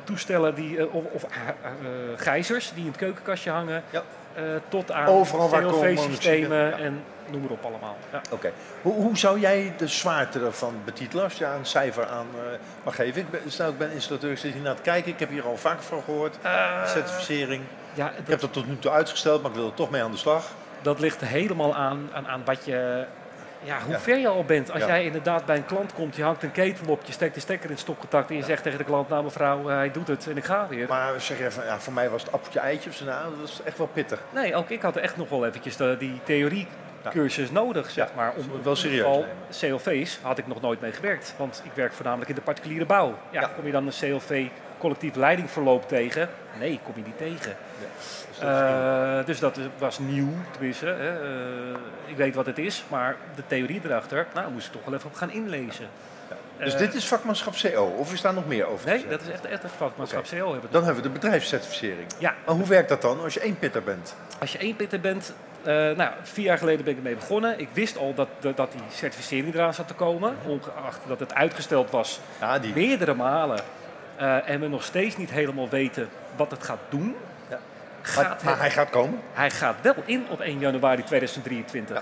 toestellen 0.03 0.55
die, 0.55 0.91
of, 0.91 1.03
of 1.12 1.25
gijzers 2.15 2.72
die 2.74 2.84
in 2.84 2.89
het 2.89 2.98
keukenkastje 2.98 3.51
hangen. 3.51 3.84
Ja. 3.89 4.03
Uh, 4.38 4.44
tot 4.67 4.91
aan 4.91 5.08
Overal 5.08 5.50
CLV-systemen 5.50 6.77
en 6.77 7.03
noem 7.32 7.41
maar 7.41 7.51
op 7.51 7.65
allemaal. 7.65 7.98
Ja. 8.12 8.22
Oké. 8.32 8.51
Hoe, 8.82 8.94
hoe 8.94 9.17
zou 9.17 9.39
jij 9.39 9.74
de 9.77 9.88
zwaarte 9.88 10.39
ervan 10.39 10.74
betitelen 10.86 11.24
als 11.24 11.34
je 11.34 11.46
een 11.46 11.65
cijfer 11.65 12.05
aan 12.08 12.27
eh, 12.36 12.41
mag 12.84 12.96
geven? 12.96 13.22
Ik 13.22 13.29
ben, 13.29 13.41
stel, 13.48 13.70
ik 13.70 13.77
ben 13.77 13.91
installateur, 13.91 14.32
ik 14.32 14.38
zit 14.38 14.53
hier 14.53 14.62
naar 14.62 14.74
het 14.74 14.82
kijken. 14.82 15.12
Ik 15.12 15.20
heb 15.20 15.29
hier 15.29 15.44
al 15.46 15.58
vaak 15.58 15.82
van 15.82 16.01
gehoord. 16.05 16.38
Certificering. 16.86 17.63
Ja, 17.94 18.10
Ik 18.10 18.27
heb 18.27 18.39
dat 18.39 18.53
tot 18.53 18.67
nu 18.67 18.79
toe 18.79 18.91
uitgesteld, 18.91 19.41
maar 19.41 19.51
ik 19.51 19.58
wil 19.58 19.65
er 19.67 19.74
toch 19.74 19.89
mee 19.89 20.03
aan 20.03 20.12
de 20.12 20.17
slag. 20.17 20.46
dat 20.82 21.00
ligt 21.00 21.22
helemaal 21.22 21.75
aan, 21.75 22.10
aan, 22.13 22.27
aan 22.27 22.41
wat 22.46 22.65
je, 22.65 23.05
ja, 23.63 23.79
hoe 23.84 23.91
Ja. 23.94 24.00
ver 24.00 24.17
je 24.17 24.27
al 24.27 24.44
bent. 24.44 24.72
Als 24.72 24.82
Ja. 24.82 24.88
jij 24.88 25.03
inderdaad 25.05 25.46
bij 25.46 25.55
een 25.55 25.65
klant 25.65 25.94
komt, 25.94 26.15
je 26.15 26.24
hangt 26.24 26.44
een 26.44 26.51
ketel 26.51 26.88
op, 26.91 27.01
je 27.05 27.12
steekt 27.12 27.34
de 27.34 27.39
stekker 27.39 27.65
in 27.65 27.72
het 27.72 27.79
stopcontact 27.79 28.29
en 28.29 28.36
je 28.36 28.44
zegt 28.44 28.63
tegen 28.63 28.77
de 28.77 28.84
klant, 28.84 29.10
nou 29.10 29.24
mevrouw, 29.24 29.70
eh, 29.70 29.75
hij 29.75 29.91
doet 29.91 30.08
het 30.08 30.27
en 30.29 30.38
ik 30.38 30.44
ga 30.46 30.67
weer. 30.67 30.88
Maar 30.88 31.22
zeg 31.22 31.38
je 31.38 31.51
van, 31.51 31.65
ja, 31.65 31.79
voor 31.79 31.94
mij 31.94 32.10
was 32.10 32.22
het 32.24 32.32
appeltje 32.32 32.60
eitje 32.60 32.89
of 32.89 32.96
zo. 32.96 33.05
Nou, 33.05 33.34
dat 33.39 33.50
is 33.50 33.60
echt 33.63 33.77
wel 33.77 33.88
pittig. 33.94 34.20
Nee, 34.34 34.55
ook 34.55 34.70
ik 34.70 34.82
had 34.82 34.96
echt 34.96 35.17
nog 35.17 35.29
wel 35.29 35.46
eventjes 35.46 35.77
de, 35.77 35.96
die 36.00 36.22
theoriecursus 37.12 37.51
nodig, 37.51 37.89
zeg 37.89 38.07
maar. 38.15 38.33
Om 38.38 38.63
wel 38.63 38.75
serieus 38.75 39.00
geval 39.00 39.25
CLV's 39.59 40.19
had 40.21 40.38
ik 40.38 40.47
nog 40.47 40.62
nooit 40.62 40.81
mee 40.81 40.91
gewerkt. 40.91 41.33
Want 41.38 41.62
ik 41.65 41.71
werk 41.74 41.93
voornamelijk 41.93 42.29
in 42.29 42.35
de 42.35 42.41
particuliere 42.41 42.85
bouw. 42.85 43.17
Ja. 43.29 43.50
Kom 43.55 43.65
je 43.65 43.71
dan 43.71 43.85
een 43.88 43.93
CLV 44.00 44.45
collectief 44.77 45.15
leidingverloop 45.15 45.88
tegen? 45.88 46.29
Nee, 46.59 46.79
kom 46.83 46.93
je 46.95 47.01
niet 47.05 47.17
tegen. 47.17 47.55
Dus 48.29 48.39
dat. 48.39 48.50
Eh, 48.50 49.25
dus 49.25 49.39
dat 49.39 49.57
is- 49.57 49.65
was 49.77 50.00
nieuw, 50.00 50.29
tenminste. 50.51 50.85
Hè. 50.85 51.09
Eh, 51.71 51.77
ik 52.05 52.15
weet 52.17 52.35
wat 52.35 52.45
het 52.45 52.57
is, 52.57 52.83
maar 52.88 53.15
de 53.35 53.43
theorie 53.47 53.81
erachter, 53.85 54.27
nou, 54.33 54.51
moest 54.51 54.67
ik 54.67 54.74
toch 54.74 54.85
wel 54.85 54.93
even 54.93 55.09
op 55.09 55.15
gaan 55.15 55.31
inlezen. 55.31 55.85
dus 56.57 56.74
Eh, 56.74 56.79
dit 56.79 56.93
is 56.93 57.05
vakmanschap 57.07 57.53
CO, 57.62 57.83
of 57.97 58.13
is 58.13 58.21
daar 58.21 58.33
nog 58.33 58.47
meer 58.47 58.65
over? 58.65 58.88
Nee, 58.89 59.07
dat 59.07 59.21
is 59.21 59.27
echt, 59.29 59.45
echt 59.45 59.63
een 59.63 59.69
vakmanschap 59.69 60.25
Oké. 60.25 60.35
CO 60.39 60.51
hebben. 60.51 60.71
Dan 60.71 60.83
hebben 60.83 61.03
we 61.03 61.09
de 61.09 61.13
bedrijfscertificering. 61.19 62.07
Ja, 62.17 62.33
Maar 62.45 62.55
hoe 62.55 62.67
werkt 62.67 62.89
dat 62.89 63.01
dan 63.01 63.21
als 63.24 63.33
je 63.33 63.39
één 63.39 63.59
pitter 63.59 63.83
bent? 63.83 64.15
Als 64.39 64.51
je 64.51 64.57
één 64.57 64.75
pitter 64.75 65.00
bent, 65.00 65.33
eh, 65.65 65.74
nou, 65.98 66.10
vier 66.24 66.45
jaar 66.45 66.57
geleden 66.57 66.84
ben 66.84 66.91
ik 66.93 67.00
ermee 67.00 67.15
begonnen. 67.15 67.60
Ik 67.60 67.69
wist 67.74 67.98
al 67.98 68.13
dat, 68.13 68.27
dat, 68.39 68.57
dat 68.57 68.72
die 68.72 68.81
certificering 68.91 69.53
eraan 69.53 69.74
zat 69.74 69.88
te 69.88 69.93
komen, 69.93 70.36
ongeacht 70.45 71.00
dat 71.07 71.19
het 71.19 71.34
uitgesteld 71.34 71.89
was 71.91 72.19
Ja, 72.39 72.60
die. 72.60 72.74
meerdere 72.74 73.13
malen. 73.13 73.60
eh, 74.15 74.50
en 74.50 74.60
we 74.60 74.67
nog 74.67 74.84
steeds 74.84 75.17
niet 75.17 75.29
helemaal 75.31 75.69
weten 75.69 76.10
wat 76.36 76.51
het 76.51 76.63
gaat 76.63 76.79
doen. 76.89 77.15
Ja. 77.50 77.60
Gaat 78.01 78.24
Maar, 78.24 78.34
het- 78.34 78.43
maar 78.43 78.57
hij 78.60 78.72
gaat 78.72 78.89
komen. 78.89 79.19
hij 79.34 79.50
gaat 79.51 79.75
wel 79.81 79.93
in 80.05 80.25
op 80.29 80.39
1 80.39 80.60
januari 80.60 81.03
2023. 81.03 82.01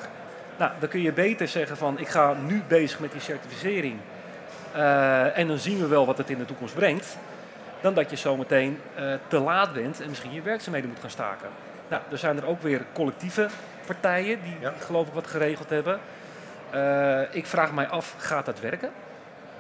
Nou, 0.58 0.72
dan 0.80 0.90
kun 0.90 1.02
je 1.02 1.12
beter 1.12 1.48
zeggen 1.48 1.78
van 1.78 2.00
ik 2.00 2.08
ga 2.08 2.34
nu 2.48 2.62
bezig 2.68 3.00
met 3.00 3.12
die 3.12 3.22
certificering. 3.22 3.96
eh, 4.74 5.38
en 5.38 5.48
dan 5.48 5.58
zien 5.58 5.80
we 5.80 5.88
wel 5.88 6.06
wat 6.06 6.18
het 6.18 6.30
in 6.30 6.38
de 6.38 6.46
toekomst 6.46 6.76
brengt. 6.76 7.18
Dan 7.82 7.94
dat 7.94 8.10
je 8.10 8.16
zometeen 8.16 8.80
te 9.28 9.40
laat 9.40 9.74
bent 9.74 10.02
en 10.02 10.10
misschien 10.10 10.34
je 10.34 10.42
werkzaamheden 10.42 10.90
moet 10.90 11.00
gaan 11.00 11.10
staken. 11.10 11.48
Nou, 11.88 12.02
er 12.12 12.18
zijn 12.18 12.38
er 12.38 12.46
ook 12.48 12.62
weer 12.62 12.82
collectieve 12.94 13.48
partijen 13.86 14.40
die 14.44 14.56
Ja. 14.60 14.74
geloof 14.80 15.08
ik 15.08 15.14
wat 15.14 15.28
geregeld 15.28 15.70
hebben. 15.70 16.00
Eh, 16.70 17.36
ik 17.36 17.46
vraag 17.46 17.72
mij 17.74 17.88
af, 17.88 18.16
gaat 18.18 18.46
dat 18.46 18.60
werken? 18.60 18.90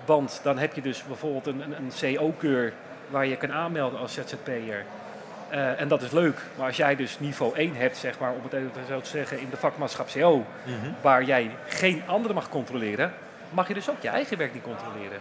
Want 0.06 0.40
dan 0.44 0.58
heb 0.58 0.74
je 0.74 0.82
dus 0.82 1.04
bijvoorbeeld 1.04 1.48
een, 1.48 1.62
een, 1.62 1.76
een 1.78 2.16
CO-keur 2.18 2.74
waar 3.10 3.26
je 3.26 3.36
kan 3.38 3.52
aanmelden 3.54 4.00
als 4.00 4.14
ZZP'er. 4.14 4.84
Eh, 5.50 5.82
en 5.82 5.88
dat 5.88 6.02
is 6.02 6.12
leuk. 6.12 6.38
Maar 6.56 6.68
als 6.68 6.78
jij 6.78 6.96
dus 6.96 7.20
niveau 7.20 7.56
1 7.58 7.76
hebt, 7.76 7.98
zeg 7.98 8.20
maar, 8.20 8.32
om 8.32 8.44
het 8.44 8.54
even 8.54 8.72
zo 8.88 9.02
te 9.02 9.10
zeggen, 9.10 9.40
in 9.40 9.50
de 9.50 9.58
vakmanschap 9.58 10.08
CO, 10.14 10.46
waar 11.02 11.24
jij 11.24 11.52
geen 11.68 12.04
anderen 12.06 12.36
mag 12.36 12.50
controleren, 12.50 13.14
mag 13.50 13.68
je 13.68 13.74
dus 13.74 13.90
ook 13.90 14.02
je 14.02 14.08
eigen 14.10 14.38
werk 14.38 14.54
niet 14.54 14.64
controleren. 14.64 15.20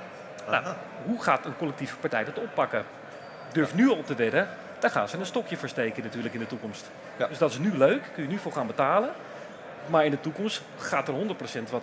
Nou, 0.50 0.64
hoe 1.04 1.22
gaat 1.22 1.44
een 1.44 1.56
collectieve 1.56 1.96
partij 1.96 2.24
dat 2.24 2.38
oppakken? 2.38 2.84
Durf 3.52 3.74
nu 3.74 3.88
al 3.90 4.02
te 4.04 4.14
wedden, 4.14 4.48
daar 4.82 4.90
gaan 4.90 5.08
ze 5.08 5.18
een 5.18 5.26
stokje 5.26 5.56
voor 5.56 5.68
steken 5.68 6.02
natuurlijk 6.02 6.34
in 6.34 6.40
de 6.40 6.46
toekomst. 6.46 6.90
Ja. 7.16 7.26
Dus 7.26 7.38
dat 7.38 7.50
is 7.50 7.58
nu 7.58 7.76
leuk, 7.76 8.02
kun 8.14 8.22
je 8.22 8.28
nu 8.28 8.38
voor 8.38 8.52
gaan 8.52 8.66
betalen. 8.66 9.10
Maar 9.86 10.04
in 10.04 10.10
de 10.10 10.20
toekomst 10.20 10.62
gaat 10.78 11.08
er 11.08 11.14
100% 11.14 11.70
wat 11.70 11.82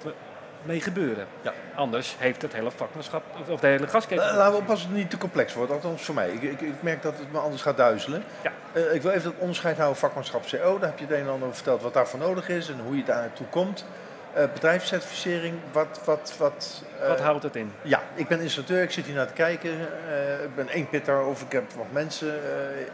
mee 0.64 0.82
gebeuren. 0.82 1.26
Ja. 1.42 1.54
Anders 1.76 2.16
heeft 2.20 2.42
het 2.42 2.54
hele 2.54 2.72
vakmanschap, 2.72 3.24
of- 3.48 3.60
de 3.60 3.68
hele 3.68 3.88
gasketen... 3.88 4.30
Eh, 4.30 4.36
Laten 4.36 4.52
we 4.52 4.58
oppassen 4.58 4.88
dat 4.88 4.96
het 4.98 5.04
niet 5.04 5.10
te 5.10 5.18
complex 5.18 5.54
wordt, 5.54 5.72
althans 5.72 6.02
voor 6.02 6.16
mij. 6.16 6.30
Ik, 6.30 6.42
ik, 6.42 6.62
ik 6.62 6.74
merk 6.82 7.02
dat 7.02 7.18
het 7.18 7.32
me 7.32 7.40
anders 7.40 7.62
gaat 7.62 7.78
duizelen. 7.78 8.24
Ja. 8.44 8.52
Eh, 8.74 8.94
ik 8.94 9.02
wil 9.02 9.12
even 9.12 9.24
dat 9.32 9.40
onderscheid 9.40 9.78
houden 9.78 9.98
vakmanschap 10.00 10.44
CO. 10.52 10.80
Daar 10.80 10.90
heb 10.90 11.00
je 11.00 11.06
het 11.06 11.14
een 11.14 11.20
en 11.22 11.28
ander 11.30 11.44
over 11.44 11.56
verteld 11.56 11.82
wat 11.82 11.94
daarvoor 11.94 12.20
nodig 12.20 12.50
is 12.50 12.70
en 12.70 12.80
hoe 12.86 12.98
je 12.98 13.04
daar 13.04 13.22
naartoe 13.22 13.48
komt. 13.48 13.86
Eh, 14.34 14.44
bedrijfscertificering, 14.54 15.54
wat... 15.72 16.02
wat, 16.06 16.34
wat 16.38 16.84
eh, 17.02 17.08
Wat 17.08 17.20
houdt 17.20 17.44
het 17.44 17.56
in? 17.56 17.72
Ja, 17.82 18.02
ik 18.14 18.28
ben 18.28 18.40
installateur, 18.40 18.84
ik 18.84 18.92
zit 18.92 19.06
hier 19.06 19.16
naar 19.16 19.28
te 19.28 19.34
kijken. 19.34 19.72
Eh, 19.72 20.44
ik 20.44 20.56
ben 20.56 20.70
één 20.70 20.90
pitter 20.90 21.24
of 21.24 21.42
ik 21.42 21.52
heb 21.52 21.72
wat 21.72 21.92
mensen 21.92 22.34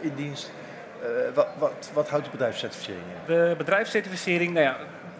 in 0.00 0.12
dienst. 0.14 0.50
Wat, 1.34 1.46
wat, 1.58 1.90
wat 1.92 2.08
houdt 2.08 2.24
de 2.24 2.30
bedrijfscertificering 2.30 3.02
in? 3.02 3.34
De 3.34 3.54
bedrijfscertificering, 3.58 4.52
nou 4.52 4.64
ja, 4.64 4.76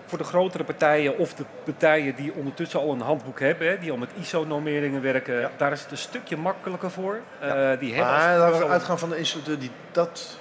voor 0.06 0.18
de 0.18 0.24
grotere 0.24 0.64
partijen 0.64 1.18
of 1.18 1.34
de 1.34 1.44
partijen 1.64 2.14
die 2.14 2.32
ondertussen 2.34 2.80
al 2.80 2.92
een 2.92 3.00
handboek 3.00 3.40
hebben, 3.40 3.68
hè, 3.68 3.78
die 3.78 3.90
al 3.90 3.96
met 3.96 4.10
ISO-normeringen 4.20 5.02
werken, 5.02 5.40
Ja. 5.40 5.50
daar 5.56 5.72
is 5.72 5.80
het 5.82 5.90
een 5.90 5.96
stukje 5.98 6.36
makkelijker 6.36 6.90
voor. 6.90 7.18
Eh, 7.40 7.48
die 7.78 7.94
hebben 7.94 8.12
Maar 8.12 8.40
als- 8.40 8.58
we 8.58 8.66
uitgaan 8.68 8.98
van 8.98 9.08
de 9.08 9.16
installateur 9.18 9.58
die 9.58 9.70
dat... 9.92 10.38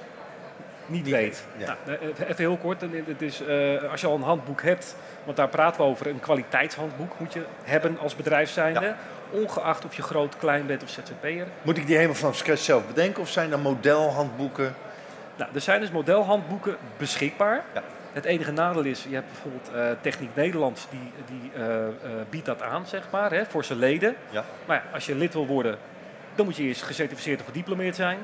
niet 0.86 1.10
weet. 1.10 1.14
weet, 1.58 1.68
ja. 1.68 1.78
Nou, 1.86 1.98
eh, 2.00 2.30
even 2.30 2.36
heel 2.36 2.58
kort, 2.58 2.82
het 2.82 3.22
is, 3.22 3.42
eh, 3.42 3.92
als 3.92 4.02
je 4.02 4.08
al 4.08 4.16
een 4.16 4.22
handboek 4.22 4.62
hebt, 4.62 4.96
want 5.24 5.38
daar 5.38 5.50
praten 5.50 5.82
we 5.82 5.88
over, 5.88 6.08
een 6.08 6.20
kwaliteitshandboek 6.20 7.20
moet 7.20 7.34
je 7.34 7.46
hebben 7.64 8.00
als 8.00 8.16
bedrijf 8.16 8.50
zijnde. 8.50 8.96
Ongeacht 9.30 9.86
of 9.86 9.96
je 9.96 10.02
groot, 10.02 10.38
klein 10.38 10.66
bent 10.66 10.84
of 10.84 10.90
ZZP'er. 10.90 11.48
Moet 11.62 11.78
ik 11.78 11.86
die 11.86 11.96
helemaal 11.96 12.16
van 12.16 12.34
scratch 12.34 12.62
zelf 12.62 12.88
bedenken 12.88 13.22
of 13.22 13.30
zijn 13.30 13.52
er 13.52 13.60
modelhandboeken? 13.60 14.76
Nou, 15.36 15.52
er 15.54 15.62
zijn 15.62 15.80
dus 15.80 15.92
modelhandboeken 15.92 16.78
beschikbaar. 16.98 17.64
Ja. 17.74 17.84
Het 18.16 18.26
enige 18.26 18.52
nadeel 18.52 18.84
is, 18.84 19.06
je 19.10 19.16
hebt 19.16 19.28
bijvoorbeeld 19.28 19.72
eh, 19.74 20.02
Techniek 20.02 20.36
Nederland, 20.36 20.88
die, 20.90 21.12
die 21.26 21.52
eh, 21.54 21.88
eh, 21.88 21.94
biedt 22.30 22.46
dat 22.46 22.62
aan, 22.62 22.88
zeg 22.88 23.08
maar, 23.12 23.32
hè, 23.32 23.46
voor 23.46 23.64
zijn 23.64 23.80
leden. 23.80 24.16
Ja. 24.30 24.44
Maar 24.66 24.76
ja, 24.76 24.94
als 24.94 25.06
je 25.06 25.16
lid 25.16 25.34
wil 25.34 25.48
worden, 25.48 25.78
dan 26.36 26.46
moet 26.46 26.56
je 26.56 26.64
eerst 26.64 26.82
gecertificeerd 26.82 27.40
of 27.40 27.46
gediplomeerd 27.46 27.96
zijn. 27.96 28.18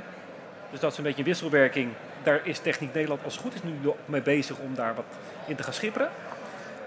Dus 0.69 0.79
dat 0.79 0.91
is 0.91 0.97
een 0.97 1.03
beetje 1.03 1.19
een 1.19 1.25
wisselwerking. 1.25 1.91
Daar 2.23 2.39
is 2.43 2.59
Techniek 2.59 2.93
Nederland 2.93 3.23
als 3.23 3.37
goed 3.37 3.53
is 3.53 3.63
nu 3.63 3.73
mee 4.05 4.21
bezig 4.21 4.57
om 4.57 4.75
daar 4.75 4.95
wat 4.95 5.05
in 5.45 5.55
te 5.55 5.63
gaan 5.63 5.73
schipperen. 5.73 6.09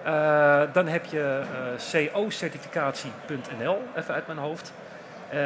Eh, 0.04 0.62
dan 0.72 0.86
heb 0.86 1.04
je 1.04 1.42
eh 1.94 2.12
cocertificatie.nl, 2.12 3.82
even 3.96 4.14
uit 4.14 4.26
mijn 4.26 4.38
hoofd. 4.38 4.72
Eh, 5.28 5.38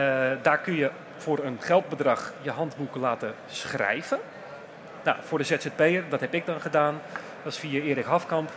daar 0.42 0.59
kun 0.59 0.75
je 0.75 0.90
voor 1.16 1.45
een 1.45 1.57
geldbedrag 1.61 2.33
je 2.40 2.50
handboeken 2.50 3.00
laten 3.00 3.35
schrijven. 3.50 4.18
Nou, 5.04 5.16
voor 5.23 5.38
de 5.38 5.45
ZZP'er, 5.45 6.04
dat 6.09 6.21
heb 6.21 6.35
ik 6.35 6.47
dan 6.47 6.61
gedaan. 6.61 7.00
Dat 7.42 7.52
is 7.52 7.59
via 7.59 7.80
Erik 7.83 8.04
Hafkamp. 8.04 8.50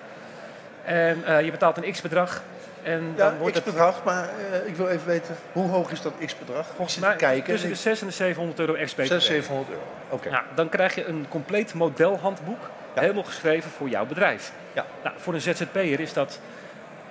En 0.83 1.23
je 1.45 1.51
betaalt 1.51 1.77
een 1.77 1.91
x-bedrag. 1.91 2.41
En 2.83 3.13
Ja, 3.15 3.29
dan 3.29 3.38
wordt 3.38 3.55
het 3.55 3.63
x-bedrag, 3.63 4.03
maar 4.03 4.29
eh, 4.51 4.67
ik 4.67 4.75
wil 4.75 4.88
even 4.88 5.07
weten, 5.07 5.35
hoe 5.51 5.69
hoog 5.69 5.91
is 5.91 6.01
dat 6.01 6.13
x-bedrag? 6.25 6.65
volgens 6.75 6.97
mij 7.00 7.15
kijken. 7.15 7.43
tussen 7.53 7.69
de 7.69 7.75
600 7.75 8.01
en 8.01 8.07
de 8.07 8.13
700 8.13 8.59
euro 8.59 8.73
ex-BTW. 8.73 9.01
600, 9.01 9.23
700 9.23 9.69
euro. 9.69 9.81
Oké. 10.09 10.29
Ja, 10.29 10.43
dan 10.55 10.69
krijg 10.69 10.95
je 10.95 11.05
een 11.05 11.25
compleet 11.29 11.73
modelhandboek, 11.73 12.59
Ja. 12.93 13.01
helemaal 13.01 13.23
geschreven 13.23 13.71
voor 13.71 13.89
jouw 13.89 14.05
bedrijf. 14.05 14.51
Ja. 14.73 14.85
Nou, 15.03 15.15
voor 15.19 15.33
een 15.33 15.41
ZZP'er 15.41 16.00
is 16.00 16.13
dat 16.13 16.39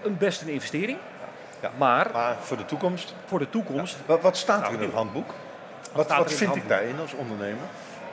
een 0.02 0.16
best 0.18 0.42
een 0.42 0.48
investering. 0.48 0.98
Ja. 1.60 1.70
Maar 1.76 2.08
Maar 2.12 2.36
voor 2.40 2.56
de 2.56 2.64
toekomst, 2.64 3.14
voor 3.26 3.38
de 3.38 3.50
toekomst, 3.50 3.96
wat, 4.06 4.20
wat 4.20 4.36
staat 4.36 4.56
er 4.56 4.62
Nou, 4.62 4.74
in 4.74 4.82
het 4.82 4.92
handboek? 4.92 5.34
Wat, 5.92 6.04
staat 6.04 6.16
er 6.18 6.22
wat 6.22 6.30
in 6.32 6.36
vind 6.38 6.54
het 6.54 6.62
ik 6.62 6.68
daarin 6.68 7.00
als 7.00 7.12
ondernemer? 7.12 7.64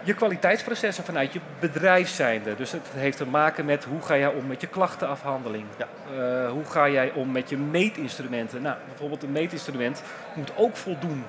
Je 0.08 0.14
kwaliteitsprocessen 0.14 1.04
vanuit 1.04 1.34
je 1.34 1.40
bedrijf 1.60 2.10
zijnde. 2.10 2.56
Dus 2.56 2.72
het 2.72 2.88
heeft 2.94 3.18
te 3.18 3.26
maken 3.26 3.66
met 3.66 3.84
hoe 3.84 4.02
ga 4.02 4.18
jij 4.18 4.28
om 4.28 4.48
met 4.48 4.62
je 4.62 4.68
klachtenafhandeling. 4.68 5.66
Ja. 5.78 5.88
Eh, 6.18 6.52
hoe 6.52 6.66
ga 6.66 6.90
jij 6.90 7.12
om 7.12 7.32
met 7.32 7.50
je 7.50 7.58
meetinstrumenten. 7.58 8.62
Nou, 8.62 8.76
bijvoorbeeld 8.88 9.24
een 9.24 9.32
meetinstrument 9.32 10.02
moet 10.34 10.52
ook 10.56 10.76
voldoen 10.76 11.24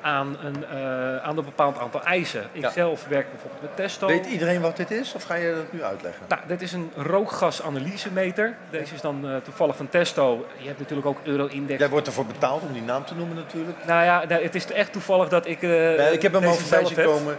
aan 0.00 0.36
een, 0.44 0.64
eh, 0.64 1.16
aan 1.16 1.38
een 1.38 1.44
bepaald 1.44 1.78
aantal 1.78 2.04
eisen. 2.04 2.44
Ik 2.52 2.62
Ja. 2.62 2.70
zelf 2.70 3.06
werk 3.08 3.30
bijvoorbeeld 3.30 3.62
met 3.62 3.76
Testo. 3.76 4.06
Weet 4.06 4.26
iedereen 4.26 4.60
wat 4.60 4.76
dit 4.76 4.90
is 4.90 5.14
of 5.14 5.22
ga 5.22 5.34
je 5.34 5.54
dat 5.54 5.72
nu 5.72 5.82
uitleggen? 5.82 6.26
Nou, 6.28 6.40
dit 6.46 6.62
is 6.62 6.72
een 6.72 6.90
rookgasanalysemeter. 6.96 8.56
Deze 8.70 8.94
is 8.94 9.00
dan 9.00 9.28
eh, 9.28 9.36
toevallig 9.36 9.76
van 9.76 9.88
Testo. 9.88 10.46
Je 10.56 10.66
hebt 10.66 10.78
natuurlijk 10.78 11.06
ook 11.06 11.18
Euro-index. 11.22 11.78
Jij 11.78 11.88
wordt 11.88 12.06
ervoor 12.06 12.26
betaald 12.26 12.62
om 12.62 12.72
die 12.72 12.82
naam 12.82 13.04
te 13.04 13.14
noemen 13.14 13.36
natuurlijk. 13.36 13.78
Nou 13.86 14.04
ja, 14.04 14.24
nou, 14.28 14.42
het 14.42 14.54
is 14.54 14.72
echt 14.72 14.92
toevallig 14.92 15.28
dat 15.28 15.46
ik. 15.46 15.60
Ja, 15.60 16.06
ik 16.06 16.22
heb 16.22 16.32
hem 16.32 16.44
al 16.44 16.54
voorbij 16.54 16.86
zien 16.86 17.04
komen. 17.04 17.36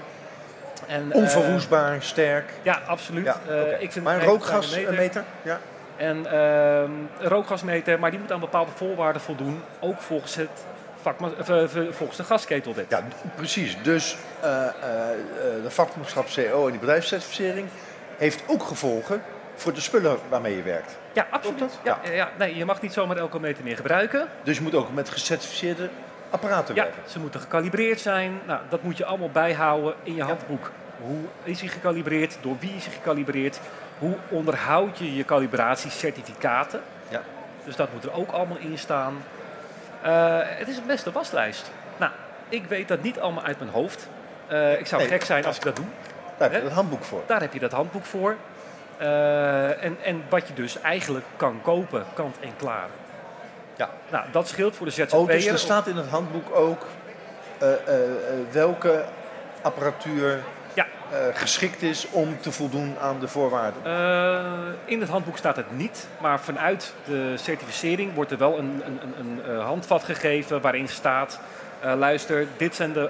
En, 0.87 1.11
eh, 1.11 1.17
Onverwoestbaar, 1.17 2.01
sterk. 2.03 2.51
ja, 2.61 2.81
absoluut. 2.87 3.25
Ja, 3.25 3.37
Eh, 3.47 3.81
ik 3.81 3.91
vind 3.91 4.05
maar 4.05 4.15
een 4.15 4.23
rookgasmeter? 4.23 5.23
Ja. 5.41 5.59
En 5.97 6.25
ehm, 6.25 6.91
een 7.19 7.29
rookgasmeter, 7.29 7.99
maar 7.99 8.11
die 8.11 8.19
moet 8.19 8.31
aan 8.31 8.39
bepaalde 8.39 8.71
voorwaarden 8.75 9.21
voldoen. 9.21 9.61
Ook 9.79 10.01
volgens, 10.01 10.35
het 10.35 10.49
eh, 11.47 11.63
volgens 11.91 12.17
de 12.17 12.23
gasketelwet. 12.23 12.85
ja, 12.89 13.03
precies. 13.35 13.77
Dus 13.81 14.17
de 14.41 15.69
vakmanschap 15.69 16.25
CO 16.35 16.65
en 16.65 16.71
die 16.71 16.79
bedrijfscertificering 16.79 17.67
heeft 18.17 18.43
ook 18.47 18.63
gevolgen 18.63 19.21
voor 19.55 19.73
de 19.73 19.81
spullen 19.81 20.17
waarmee 20.29 20.55
je 20.55 20.61
werkt. 20.61 20.97
Ja, 21.13 21.27
absoluut. 21.29 21.79
Ja. 21.83 22.29
Nee, 22.37 22.55
je 22.55 22.65
mag 22.65 22.81
niet 22.81 22.93
zomaar 22.93 23.17
elke 23.17 23.39
meter 23.39 23.63
meer 23.63 23.75
gebruiken. 23.75 24.27
Dus 24.43 24.57
je 24.57 24.63
moet 24.63 24.75
ook 24.75 24.93
met 24.93 25.09
gecertificeerde 25.09 25.89
apparaten 26.33 26.75
Ja, 26.75 26.83
werken. 26.83 27.01
ze 27.09 27.19
moeten 27.19 27.39
gekalibreerd 27.39 27.99
zijn. 27.99 28.39
Nou, 28.45 28.59
dat 28.69 28.81
moet 28.83 28.97
je 28.97 29.05
allemaal 29.05 29.29
bijhouden 29.29 29.93
in 30.03 30.15
je 30.15 30.23
handboek. 30.23 30.71
Hoe 31.01 31.17
is 31.43 31.59
hij 31.59 31.69
gekalibreerd? 31.69 32.37
Door 32.41 32.55
wie 32.59 32.75
is 32.75 32.85
hij 32.85 32.93
gekalibreerd? 32.93 33.59
Hoe 33.99 34.15
onderhoud 34.29 34.97
je 34.97 35.15
je 35.15 35.25
calibratiecertificaten? 35.25 36.81
Ja. 37.09 37.21
Dus 37.65 37.75
dat 37.75 37.93
moet 37.93 38.03
er 38.03 38.13
ook 38.13 38.31
allemaal 38.31 38.57
in 38.57 38.77
staan. 38.77 39.13
Eh, 40.01 40.37
het 40.43 40.67
is 40.67 40.77
een 40.77 40.85
beste 40.85 41.11
waslijst. 41.11 41.71
Nou, 41.97 42.11
ik 42.49 42.65
weet 42.65 42.87
dat 42.87 43.01
niet 43.01 43.19
allemaal 43.19 43.43
uit 43.43 43.59
mijn 43.59 43.71
hoofd. 43.71 44.07
Eh, 44.47 44.79
ik 44.79 44.85
zou 44.85 45.01
Nee. 45.01 45.11
gek 45.11 45.23
zijn 45.25 45.45
als 45.45 45.55
ik 45.57 45.63
dat 45.63 45.75
doe. 45.75 45.85
Daar 46.37 46.51
heb 46.51 46.59
je 46.61 46.67
het 46.67 46.75
handboek 46.75 47.03
voor. 47.03 47.21
Daar 47.25 47.41
heb 47.41 47.53
je 47.53 47.59
dat 47.59 47.71
handboek 47.71 48.05
voor. 48.05 48.35
Eh, 48.97 49.83
en, 49.83 49.97
en 50.03 50.23
wat 50.29 50.47
je 50.47 50.53
dus 50.53 50.81
eigenlijk 50.81 51.25
kan 51.35 51.59
kopen, 51.61 52.05
kant 52.13 52.35
en 52.39 52.55
klaar. 52.57 52.87
Ja. 53.75 53.89
Nou, 54.11 54.25
dat 54.31 54.47
scheelt 54.47 54.75
voor 54.75 54.85
de 54.85 54.91
ZZP'er. 54.91 55.17
Oh, 55.19 55.27
dus 55.27 55.45
er 55.45 55.59
staat 55.59 55.87
in 55.87 55.95
het 55.95 56.07
handboek 56.09 56.55
ook 56.55 56.85
eh, 57.57 57.73
eh, 57.73 57.77
eh, 57.87 58.09
welke 58.51 59.03
apparatuur 59.61 60.39
Ja. 60.73 60.85
geschikt 61.33 61.81
is 61.81 62.07
om 62.11 62.37
te 62.41 62.51
voldoen 62.51 62.95
aan 63.01 63.19
de 63.19 63.27
voorwaarden. 63.27 63.81
In 64.85 64.99
het 64.99 65.09
handboek 65.09 65.37
staat 65.37 65.55
het 65.55 65.77
niet, 65.77 66.07
maar 66.21 66.39
vanuit 66.39 66.93
de 67.05 67.33
certificering 67.37 68.13
wordt 68.13 68.31
er 68.31 68.37
wel 68.37 68.57
een, 68.57 68.81
een, 68.85 68.99
een, 69.19 69.49
een 69.49 69.61
handvat 69.61 70.03
gegeven 70.03 70.61
waarin 70.61 70.87
staat: 70.87 71.39
luister, 71.81 72.47
dit 72.57 72.75
zijn 72.75 72.93
de, 72.93 73.09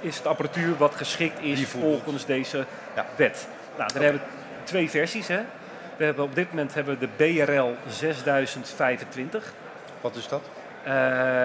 is 0.00 0.22
de 0.22 0.28
apparatuur 0.28 0.76
wat 0.76 0.94
geschikt 0.94 1.40
is 1.42 1.66
volgens 1.68 2.26
deze 2.26 2.64
Ja. 2.94 3.06
wet. 3.16 3.46
Nou, 3.76 3.92
daar 3.92 4.02
hebben 4.02 4.20
we 4.22 4.64
twee 4.64 4.90
versies. 4.90 5.28
Hè. 5.28 5.40
We 5.96 6.04
hebben, 6.04 6.24
op 6.24 6.34
dit 6.34 6.48
moment 6.50 6.74
hebben 6.74 6.98
we 6.98 7.06
de 7.06 7.44
BRL 7.44 7.76
6025. 7.88 9.52
Wat 10.00 10.16
is 10.16 10.28
dat? 10.28 10.42
Eh, 10.84 10.92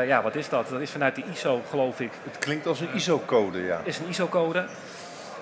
ja, 0.07 0.21
wat 0.21 0.35
is 0.35 0.49
dat? 0.49 0.69
Dat 0.69 0.81
is 0.81 0.91
vanuit 0.91 1.15
de 1.15 1.23
ISO, 1.31 1.61
geloof 1.69 1.99
ik. 1.99 2.11
Het 2.23 2.37
klinkt 2.37 2.67
als 2.67 2.79
een 2.79 2.93
ISO-code, 2.93 3.63
ja. 3.63 3.81
is 3.83 3.99
een 3.99 4.07
ISO-code. 4.07 4.65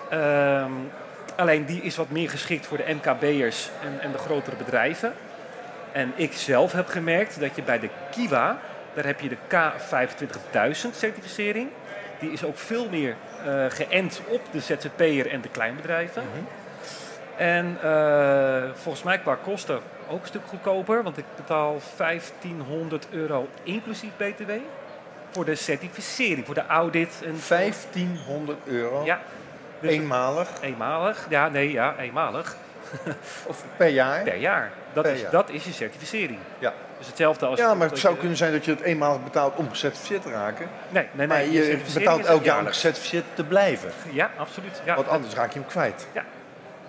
Ehm, 0.10 0.72
alleen 1.36 1.66
die 1.66 1.82
is 1.82 1.96
wat 1.96 2.10
meer 2.10 2.30
geschikt 2.30 2.66
voor 2.66 2.78
de 2.78 2.94
MKB'ers 2.94 3.70
en, 3.84 4.00
en 4.00 4.12
de 4.12 4.18
grotere 4.18 4.56
bedrijven. 4.56 5.14
En 5.92 6.14
ik 6.16 6.34
zelf 6.34 6.72
heb 6.72 6.88
gemerkt 6.88 7.40
dat 7.40 7.56
je 7.56 7.62
bij 7.62 7.80
de 7.80 7.90
Kiwa, 8.12 8.60
daar 8.94 9.06
heb 9.06 9.20
je 9.20 9.30
de 9.30 9.38
K25000 9.48 10.96
certificering. 10.96 11.70
Die 12.20 12.32
is 12.32 12.44
ook 12.44 12.58
veel 12.58 12.90
meer 12.90 13.16
eh, 13.46 13.66
geënt 13.70 14.22
op 14.28 14.42
de 14.52 14.60
ZZP'er 14.60 15.32
en 15.32 15.42
de 15.42 15.50
kleinbedrijven. 15.50 16.24
En 17.40 17.78
eh, 17.84 18.70
volgens 18.74 19.04
mij 19.04 19.20
qua 19.20 19.36
kosten 19.44 19.80
ook 20.10 20.22
een 20.22 20.28
stuk 20.28 20.42
goedkoper, 20.48 21.04
want 21.04 21.18
ik 21.18 21.26
betaal 21.36 21.78
1500 21.98 23.08
euro 23.12 23.48
inclusief 23.64 24.10
BTW 24.18 24.52
voor 25.32 25.46
de 25.46 25.56
certificering, 25.56 26.46
voor 26.46 26.56
de 26.56 26.66
audit. 26.66 27.22
En 27.26 27.36
1500 27.48 28.58
euro. 28.66 29.06
ja, 29.06 29.20
dus 29.80 29.92
Eenmalig 29.92 30.50
eenmalig. 30.62 31.26
Ja, 31.30 31.50
nee, 31.50 31.72
ja, 31.72 31.96
eenmalig. 31.98 32.56
of 33.48 33.64
per 33.78 33.88
jaar. 33.88 34.24
Per 34.24 34.36
jaar. 34.36 34.72
Dat, 34.94 35.04
Per 35.04 35.14
is, 35.14 35.22
jaar. 35.22 35.32
dat 35.32 35.50
is 35.50 35.64
je 35.64 35.72
certificering. 35.72 36.40
Ja. 36.60 36.74
Dus 36.98 37.08
hetzelfde 37.08 37.46
als... 37.46 37.60
Ja, 37.60 37.74
maar 37.74 37.90
het 37.90 38.00
zou 38.00 38.14
je- 38.14 38.20
kunnen 38.20 38.38
zijn 38.38 38.52
dat 38.52 38.66
je 38.66 38.72
het 38.72 38.82
eenmalig 38.82 39.24
betaalt 39.24 39.56
om 39.56 39.70
gecertificeerd 39.70 40.22
te 40.22 40.30
raken. 40.32 40.68
Nee, 40.90 41.04
nee, 41.04 41.10
nee. 41.14 41.28
maar 41.28 41.46
je 41.46 41.80
betaalt 41.94 42.26
elk 42.26 42.44
jaar 42.44 42.60
om 42.60 42.66
gecertificeerd 42.66 43.24
te 43.34 43.44
blijven. 43.44 43.92
Ja, 44.12 44.32
absoluut. 44.38 44.82
Ja, 44.86 44.96
Want 44.96 45.08
anders 45.08 45.34
raak 45.34 45.54
je 45.54 45.60
hem 45.60 45.68
kwijt. 45.68 46.08
Ja. 46.12 46.24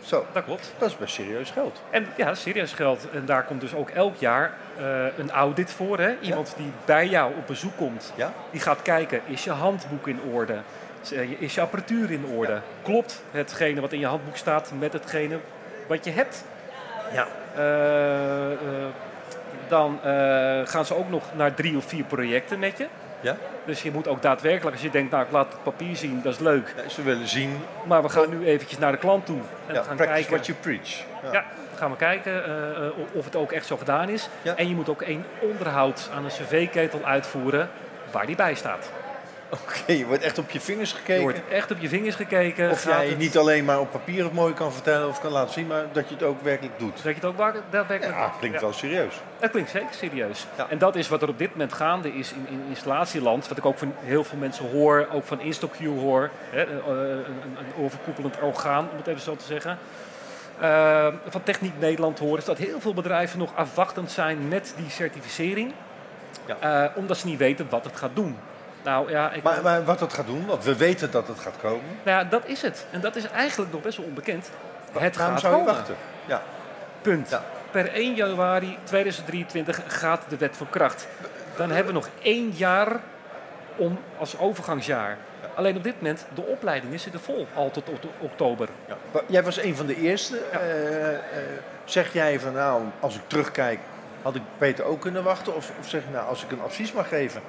Zo, 0.02 0.26
dat 0.32 0.44
klopt. 0.44 0.72
dat 0.78 0.88
is 0.90 0.96
best 0.96 1.14
serieus 1.14 1.50
geld. 1.50 1.80
En 1.90 2.06
ja, 2.16 2.34
serieus 2.34 2.72
geld. 2.72 3.10
En 3.12 3.24
daar 3.24 3.44
komt 3.44 3.60
dus 3.60 3.74
ook 3.74 3.90
elk 3.90 4.16
jaar 4.16 4.52
eh, 4.78 5.18
een 5.18 5.30
audit 5.30 5.72
voor. 5.72 5.98
Hè? 5.98 6.16
Iemand 6.20 6.54
die 6.56 6.72
bij 6.84 7.06
jou 7.08 7.34
op 7.36 7.46
bezoek 7.46 7.76
komt, 7.76 8.12
Ja? 8.16 8.32
die 8.50 8.60
gaat 8.60 8.82
kijken, 8.82 9.20
is 9.26 9.44
je 9.44 9.50
handboek 9.50 10.08
in 10.08 10.20
orde? 10.32 10.56
Is, 11.02 11.12
eh, 11.12 11.30
Is 11.40 11.54
je 11.54 11.60
apparatuur 11.60 12.10
in 12.10 12.24
orde? 12.26 12.60
Klopt 12.82 13.22
hetgene 13.30 13.80
wat 13.80 13.92
in 13.92 13.98
je 13.98 14.06
handboek 14.06 14.36
staat 14.36 14.72
met 14.78 14.92
hetgene 14.92 15.38
wat 15.86 16.04
je 16.04 16.10
hebt? 16.10 16.44
Ja. 17.12 17.26
Eh, 17.56 18.58
dan 19.68 19.98
gaan 20.64 20.84
ze 20.86 20.96
ook 20.96 21.10
nog 21.10 21.24
naar 21.34 21.54
drie 21.54 21.76
of 21.76 21.84
vier 21.84 22.04
projecten 22.04 22.58
met 22.58 22.78
je. 22.78 22.86
Ja? 23.20 23.36
Dus 23.64 23.82
je 23.82 23.90
moet 23.90 24.08
ook 24.08 24.22
daadwerkelijk, 24.22 24.74
als 24.76 24.84
je 24.84 24.90
denkt, 24.90 25.10
nou 25.10 25.24
ik 25.24 25.30
laat 25.30 25.52
het 25.52 25.62
papier 25.62 25.96
zien, 25.96 26.20
dat 26.22 26.32
is 26.32 26.38
leuk. 26.38 26.74
Ja, 26.76 26.88
Ze 26.88 27.02
willen 27.02 27.28
zien, 27.28 27.58
Maar 27.86 28.02
we 28.02 28.08
gaan 28.08 28.30
nu 28.30 28.46
eventjes 28.46 28.78
naar 28.78 28.92
de 28.92 28.98
klant 28.98 29.26
toe. 29.26 29.38
En 29.66 29.74
ja, 29.74 29.82
gaan 29.82 29.96
kijken. 29.96 30.30
what 30.30 30.46
you 30.46 30.58
preach. 30.58 30.88
Ja. 31.22 31.32
Ja, 31.32 31.44
dan 31.68 31.78
gaan 31.78 31.90
we 31.90 31.96
kijken 31.96 32.44
eh, 32.44 32.86
eh, 32.86 32.92
of 33.12 33.24
het 33.24 33.36
ook 33.36 33.52
echt 33.52 33.66
zo 33.66 33.76
gedaan 33.76 34.08
is. 34.08 34.28
En 34.56 34.68
je 34.68 34.74
moet 34.74 34.88
ook 34.88 35.02
één 35.02 35.24
onderhoud 35.40 36.10
aan 36.14 36.24
een 36.24 36.30
cv-ketel 36.30 37.00
uitvoeren 37.04 37.70
waar 38.10 38.26
die 38.26 38.36
bij 38.36 38.54
staat. 38.54 38.90
Oké, 39.50 39.92
je 39.92 40.06
wordt 40.06 40.22
echt 40.22 40.38
op 40.38 40.50
je 40.50 40.60
vingers 40.60 40.90
Er 40.92 40.96
gekeken. 40.98 41.22
wordt 41.22 41.40
echt 41.50 41.70
op 41.70 41.78
je 41.80 41.88
vingers 41.88 42.14
gekeken. 42.14 42.70
Of 42.70 42.84
jij 42.84 43.08
het- 43.08 43.18
niet 43.18 43.38
alleen 43.38 43.64
maar 43.64 43.80
op 43.80 43.90
papier 43.90 44.24
het 44.24 44.32
mooi 44.32 44.54
kan 44.54 44.72
vertellen 44.72 45.08
of 45.08 45.20
kan 45.20 45.32
laten 45.32 45.52
zien, 45.52 45.66
maar 45.66 45.84
dat 45.92 46.08
je 46.08 46.14
het 46.14 46.22
ook 46.22 46.42
werkelijk 46.42 46.78
doet. 46.78 46.94
Dat 46.94 47.02
je 47.02 47.08
het 47.14 47.24
ook 47.24 47.36
daadwerkelijk 47.70 48.18
Ja, 48.18 48.26
doet. 48.26 48.38
klinkt 48.38 48.56
Ja. 48.60 48.62
wel 48.66 48.72
serieus. 48.74 49.14
Dat 49.38 49.50
klinkt 49.50 49.70
zeker 49.70 49.94
serieus. 49.94 50.46
Ja. 50.56 50.66
En 50.68 50.78
dat 50.78 50.96
is 50.96 51.08
wat 51.08 51.22
er 51.22 51.28
op 51.28 51.38
dit 51.38 51.50
moment 51.50 51.72
gaande 51.72 52.12
is 52.14 52.32
in, 52.32 52.46
in 52.48 52.62
installatieland. 52.68 53.48
Wat 53.48 53.58
ik 53.58 53.64
ook 53.66 53.78
van 53.78 53.94
heel 54.00 54.24
veel 54.24 54.38
mensen 54.38 54.70
hoor, 54.70 55.06
ook 55.12 55.24
van 55.24 55.40
InstoQ 55.40 55.84
hoor. 55.86 56.30
Hè, 56.50 56.66
een, 56.66 56.88
een, 56.88 57.24
een 57.58 57.84
overkoepelend 57.84 58.40
orgaan, 58.40 58.88
om 58.90 58.96
het 58.96 59.06
even 59.06 59.20
zo 59.20 59.36
te 59.36 59.44
zeggen. 59.44 59.78
Eh, 60.60 61.06
van 61.28 61.42
Techniek 61.42 61.72
Nederland 61.78 62.18
horen 62.18 62.38
is 62.38 62.44
dat 62.44 62.58
heel 62.58 62.80
veel 62.80 62.94
bedrijven 62.94 63.38
nog 63.38 63.50
afwachtend 63.56 64.10
zijn 64.10 64.48
met 64.48 64.74
die 64.76 64.90
certificering. 64.90 65.72
Ja. 66.46 66.84
Eh, 66.86 66.96
omdat 66.96 67.16
ze 67.16 67.26
niet 67.26 67.38
weten 67.38 67.66
wat 67.70 67.84
het 67.84 67.96
gaat 67.96 68.10
doen. 68.14 68.36
Nou 68.82 69.10
ja, 69.10 69.32
ik, 69.32 69.42
Maar, 69.42 69.62
maar 69.62 69.84
wat 69.84 70.00
het 70.00 70.12
gaat 70.12 70.26
doen, 70.26 70.46
want 70.46 70.64
we 70.64 70.76
weten 70.76 71.10
dat 71.10 71.28
het 71.28 71.38
gaat 71.38 71.56
komen. 71.60 71.84
nou 72.02 72.18
ja, 72.18 72.30
dat 72.30 72.46
is 72.46 72.62
het. 72.62 72.86
En 72.90 73.00
dat 73.00 73.16
is 73.16 73.26
eigenlijk 73.28 73.72
nog 73.72 73.82
best 73.82 73.96
wel 73.96 74.06
onbekend. 74.06 74.50
Het 74.92 75.16
Waarom 75.16 75.32
gaat 75.32 75.40
zou 75.40 75.52
je 75.54 75.58
komen. 75.60 75.74
wachten? 75.74 75.94
Ja. 76.26 76.42
Punt. 77.02 77.30
Ja. 77.30 77.42
Per 77.70 77.92
1 77.92 78.14
januari 78.14 78.78
2023 78.84 79.80
gaat 79.86 80.22
de 80.28 80.36
wet 80.36 80.56
van 80.56 80.70
kracht. 80.70 81.06
Dan 81.56 81.70
hebben 81.70 81.86
we 81.94 82.00
nog 82.00 82.08
één 82.22 82.50
jaar 82.50 82.96
om 83.76 83.98
als 84.18 84.38
overgangsjaar. 84.38 85.16
Alleen 85.54 85.76
op 85.76 85.82
dit 85.84 85.94
moment, 86.00 86.26
de 86.34 86.42
opleidingen 86.42 87.00
zitten 87.00 87.20
vol, 87.20 87.46
al 87.54 87.70
tot 87.70 87.88
oktober. 88.18 88.68
Ja. 88.86 88.96
Jij 89.26 89.42
was 89.42 89.62
een 89.62 89.76
van 89.76 89.86
de 89.86 89.96
eerste. 89.96 90.38
Eh, 90.38 91.14
eh, 91.14 91.18
zeg 91.84 92.12
jij 92.12 92.40
van 92.40 92.52
nou, 92.52 92.82
als 93.00 93.14
ik 93.14 93.20
terugkijk, 93.26 93.78
had 94.22 94.34
ik 94.34 94.42
beter 94.58 94.84
ook 94.84 95.00
kunnen 95.00 95.22
wachten? 95.22 95.54
Of, 95.56 95.72
of 95.80 95.88
zeg 95.88 96.02
je 96.02 96.10
nou, 96.12 96.28
als 96.28 96.44
ik 96.44 96.50
een 96.50 96.60
advies 96.60 96.92
mag 96.92 97.08
geven 97.08 97.40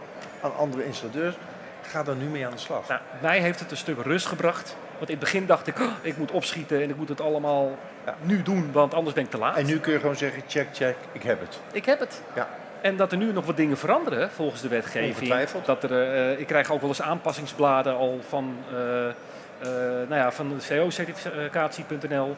aan 0.42 0.56
andere 0.58 0.86
installateurs, 0.86 1.36
ga 1.82 2.06
er 2.06 2.16
nu 2.16 2.26
mee 2.26 2.46
aan 2.46 2.52
de 2.52 2.58
slag. 2.58 2.88
Nou, 2.88 3.02
mij 3.22 3.40
heeft 3.40 3.60
het 3.60 3.72
een 3.72 3.78
stuk 3.78 4.02
rust 4.04 4.26
gebracht. 4.26 4.76
Want 4.98 5.10
in 5.10 5.16
het 5.20 5.24
begin 5.24 5.46
dacht 5.46 5.68
ik, 5.68 5.80
oh, 5.80 5.92
ik 6.02 6.18
moet 6.18 6.32
opschieten 6.32 6.82
en 6.82 6.90
ik 6.90 6.96
moet 6.96 7.10
het 7.10 7.22
allemaal 7.22 7.78
Ja. 8.06 8.16
nu 8.22 8.42
doen, 8.44 8.72
want 8.72 8.94
anders 8.94 9.16
ben 9.16 9.24
ik 9.24 9.30
te 9.30 9.38
laat. 9.38 9.58
En 9.58 9.66
nu 9.66 9.80
kun 9.80 9.94
je 9.94 10.00
gewoon 10.00 10.16
zeggen, 10.16 10.42
check, 10.48 10.68
check, 10.74 10.96
ik 11.12 11.24
heb 11.24 11.40
het. 11.40 11.60
Ik 11.72 11.86
heb 11.86 12.00
het. 12.00 12.22
Ja. 12.36 12.48
En 12.82 12.96
dat 12.96 13.12
er 13.12 13.18
nu 13.18 13.32
nog 13.32 13.46
wat 13.46 13.58
dingen 13.58 13.78
veranderen 13.78 14.32
volgens 14.32 14.62
de 14.62 14.68
wetgeving. 14.68 15.48
Dat 15.66 15.84
er, 15.84 16.14
eh, 16.14 16.40
ik 16.40 16.48
krijg 16.48 16.72
ook 16.72 16.80
wel 16.80 16.90
eens 16.90 17.02
aanpassingsbladen 17.02 17.96
al 17.96 18.20
van, 18.30 18.58
eh, 18.70 18.76
nou 20.08 20.16
ja, 20.16 20.32
van 20.32 20.60
co-certificatie.nl. 20.68 22.36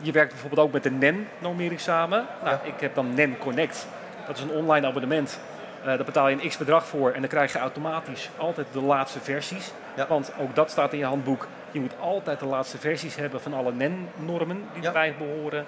Je 0.00 0.12
werkt 0.12 0.30
bijvoorbeeld 0.30 0.60
ook 0.66 0.72
met 0.72 0.82
de 0.82 0.90
NEN-normering 0.90 1.80
samen. 1.80 2.26
Nou, 2.42 2.56
Ja. 2.64 2.68
Ik 2.68 2.80
heb 2.80 2.94
dan 2.94 3.14
NEN 3.14 3.38
Connect. 3.38 3.86
Dat 4.26 4.36
is 4.36 4.42
een 4.42 4.50
online 4.50 4.86
abonnement. 4.86 5.38
Eh 5.86 5.96
daar 5.96 6.04
betaal 6.04 6.28
je 6.28 6.36
een 6.42 6.48
x-bedrag 6.48 6.86
voor 6.86 7.10
en 7.12 7.20
dan 7.20 7.28
krijg 7.30 7.52
je 7.52 7.58
automatisch 7.58 8.30
altijd 8.36 8.66
de 8.72 8.80
laatste 8.82 9.20
versies. 9.20 9.72
Ja. 9.96 10.06
Want 10.06 10.32
ook 10.38 10.54
dat 10.54 10.70
staat 10.70 10.92
in 10.92 10.98
je 10.98 11.04
handboek. 11.04 11.46
Je 11.70 11.80
moet 11.80 11.92
altijd 12.00 12.38
de 12.40 12.46
laatste 12.46 12.78
versies 12.78 13.16
hebben 13.16 13.40
van 13.40 13.54
alle 13.54 13.72
NEN-normen 13.72 14.62
die 14.72 14.82
Ja. 14.82 14.86
erbij 14.86 15.14
behoren. 15.18 15.66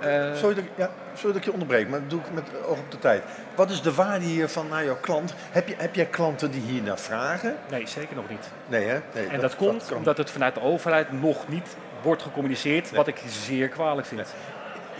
Eh. 0.00 0.34
sorry, 0.34 0.54
dat, 0.54 0.64
ik- 0.64 0.70
ja, 0.74 0.90
sorry 1.14 1.28
dat 1.28 1.36
ik 1.36 1.44
je 1.44 1.52
onderbreek, 1.52 1.88
maar 1.88 2.00
dat 2.00 2.10
doe 2.10 2.20
ik 2.20 2.26
met 2.32 2.44
oog 2.66 2.78
op 2.78 2.90
de 2.90 2.98
tijd. 2.98 3.22
Wat 3.54 3.70
is 3.70 3.82
de 3.82 3.94
waarde 3.94 4.24
hiervan 4.24 4.68
naar 4.68 4.84
jouw 4.84 4.96
klant? 5.00 5.34
Heb, 5.50 5.68
je, 5.68 5.74
heb 5.78 5.94
jij 5.94 6.06
klanten 6.06 6.50
die 6.50 6.60
hier 6.60 6.82
naar 6.82 6.98
vragen? 6.98 7.56
Nee, 7.70 7.86
zeker 7.86 8.16
nog 8.16 8.28
niet. 8.28 8.50
Nee, 8.66 8.84
hè? 8.86 8.98
Nee, 9.14 9.26
En 9.26 9.40
dat, 9.40 9.56
komt 9.56 9.92
omdat 9.92 10.16
het 10.16 10.30
vanuit 10.30 10.54
de 10.54 10.60
overheid 10.62 11.12
nog 11.20 11.48
niet 11.48 11.76
wordt 12.02 12.22
gecommuniceerd, 12.22 12.84
Nee. 12.84 12.92
wat 12.94 13.06
ik 13.06 13.20
zeer 13.26 13.68
kwalijk 13.68 14.06
vind. 14.06 14.34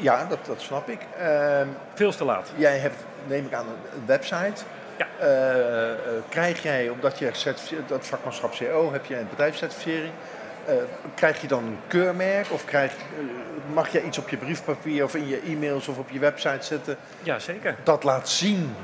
Ja, 0.01 0.25
dat, 0.25 0.39
dat 0.47 0.61
snap 0.61 0.89
ik. 0.89 1.01
Ehm, 1.19 1.67
Veel 1.95 2.11
te 2.11 2.25
laat. 2.25 2.53
jij 2.57 2.79
hebt, 2.79 3.05
neem 3.27 3.47
ik 3.47 3.53
aan, 3.53 3.67
een, 3.67 4.07
website. 4.07 4.63
Ja. 4.97 5.07
Eh, 5.19 5.91
eh, 5.91 5.97
krijg 6.29 6.63
jij, 6.63 6.89
omdat 6.89 7.19
je 7.19 7.31
dat 7.87 8.07
vakmanschap 8.07 8.55
CO, 8.59 8.93
heb 8.93 9.05
je 9.05 9.19
een 9.19 9.29
bedrijfscertificering. 9.29 10.13
Eh, 10.67 10.75
krijg 11.15 11.41
je 11.41 11.47
dan 11.47 11.65
een 11.65 11.79
keurmerk 11.87 12.53
of 12.53 12.65
krijg, 12.65 12.93
mag 13.73 13.89
je 13.89 14.03
iets 14.03 14.19
op 14.19 14.29
je 14.29 14.37
briefpapier 14.37 15.05
of 15.05 15.15
in 15.15 15.29
je 15.29 15.41
e-mails 15.47 15.89
of 15.89 15.99
op 15.99 16.11
je 16.11 16.19
website 16.19 16.65
zetten 16.65 16.97
Ja, 17.23 17.39
zeker. 17.39 17.77
dat 17.83 18.05
laat 18.05 18.29
zien 18.29 18.75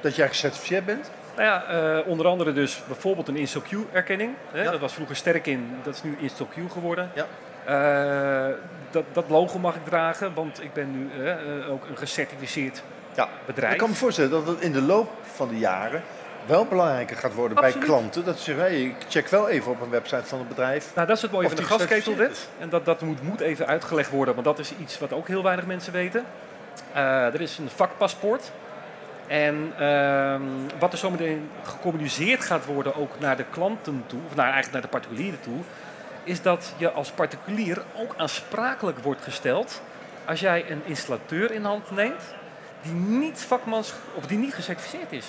dat 0.00 0.16
jij 0.16 0.28
gecertificeerd 0.28 0.84
bent? 0.84 1.10
Nou 1.36 1.48
ja, 1.48 2.00
onder 2.00 2.26
andere 2.26 2.52
dus 2.52 2.82
bijvoorbeeld 2.86 3.28
een 3.28 3.36
InstoQ-erkenning. 3.36 4.34
Hè? 4.52 4.62
Ja. 4.62 4.70
Dat 4.70 4.80
was 4.80 4.92
vroeger 4.92 5.16
sterk 5.16 5.46
in, 5.46 5.78
dat 5.82 5.94
is 5.94 6.02
nu 6.02 6.16
InstoQ 6.20 6.72
geworden. 6.72 7.10
Ja. 7.14 7.26
Eh, 7.64 8.46
dat, 8.90 9.04
dat 9.12 9.24
logo 9.28 9.58
mag 9.58 9.74
ik 9.74 9.84
dragen, 9.84 10.34
want 10.34 10.62
ik 10.62 10.72
ben 10.72 10.90
nu 10.90 11.10
eh, 11.24 11.30
eh, 11.32 11.72
ook 11.72 11.86
een 11.88 11.96
gecertificeerd 11.96 12.82
Ja. 13.14 13.28
bedrijf. 13.46 13.72
Ik 13.72 13.78
kan 13.78 13.88
me 13.88 13.94
voorstellen 13.94 14.30
dat 14.30 14.46
het 14.46 14.60
in 14.60 14.72
de 14.72 14.82
loop 14.82 15.10
van 15.34 15.48
de 15.48 15.58
jaren 15.58 16.02
wel 16.46 16.64
belangrijker 16.66 17.16
gaat 17.16 17.34
worden 17.34 17.56
Absoluut. 17.56 17.78
bij 17.78 17.86
klanten. 17.88 18.24
Dat 18.24 18.38
ze 18.38 18.42
zeggen, 18.44 18.64
hey, 18.64 18.82
ik 18.82 18.94
check 19.08 19.28
wel 19.28 19.48
even 19.48 19.70
op 19.70 19.80
een 19.80 19.90
website 19.90 20.24
van 20.24 20.38
het 20.38 20.48
bedrijf. 20.48 20.90
Nou, 20.94 21.06
dat 21.06 21.16
is 21.16 21.22
het 21.22 21.32
mooie 21.32 21.48
van 21.48 21.56
de 21.56 21.62
gasketelwet. 21.62 22.48
En 22.58 22.68
dat, 22.68 22.84
dat 22.84 23.00
moet, 23.00 23.22
moet 23.22 23.40
even 23.40 23.66
uitgelegd 23.66 24.10
worden, 24.10 24.34
want 24.34 24.46
dat 24.46 24.58
is 24.58 24.72
iets 24.80 24.98
wat 24.98 25.12
ook 25.12 25.28
heel 25.28 25.42
weinig 25.42 25.66
mensen 25.66 25.92
weten. 25.92 26.24
Er 26.92 27.40
is 27.40 27.58
een 27.58 27.68
vakpaspoort. 27.74 28.50
En 29.26 29.72
ehm, 29.78 30.42
wat 30.78 30.92
er 30.92 30.98
zometeen 30.98 31.50
gecommuniceerd 31.62 32.44
gaat 32.44 32.64
worden, 32.66 32.96
ook 32.96 33.20
naar 33.20 33.36
de 33.36 33.44
klanten 33.50 34.04
toe, 34.06 34.20
of 34.26 34.34
naar, 34.34 34.52
eigenlijk 34.52 34.72
naar 34.72 34.82
de 34.82 34.98
particulieren 34.98 35.40
toe, 35.40 35.58
is 36.24 36.42
dat 36.42 36.74
je 36.76 36.90
als 36.90 37.10
particulier 37.10 37.82
ook 37.96 38.14
aansprakelijk 38.16 38.98
wordt 38.98 39.22
gesteld 39.22 39.82
als 40.24 40.40
jij 40.40 40.70
een 40.70 40.82
installateur 40.84 41.50
in 41.50 41.64
hand 41.64 41.90
neemt 41.90 42.34
die 42.82 42.92
niet 42.92 43.40
vakmans 43.40 43.92
of 44.14 44.26
die 44.26 44.38
niet 44.38 44.54
gecertificeerd 44.54 45.12
is. 45.12 45.26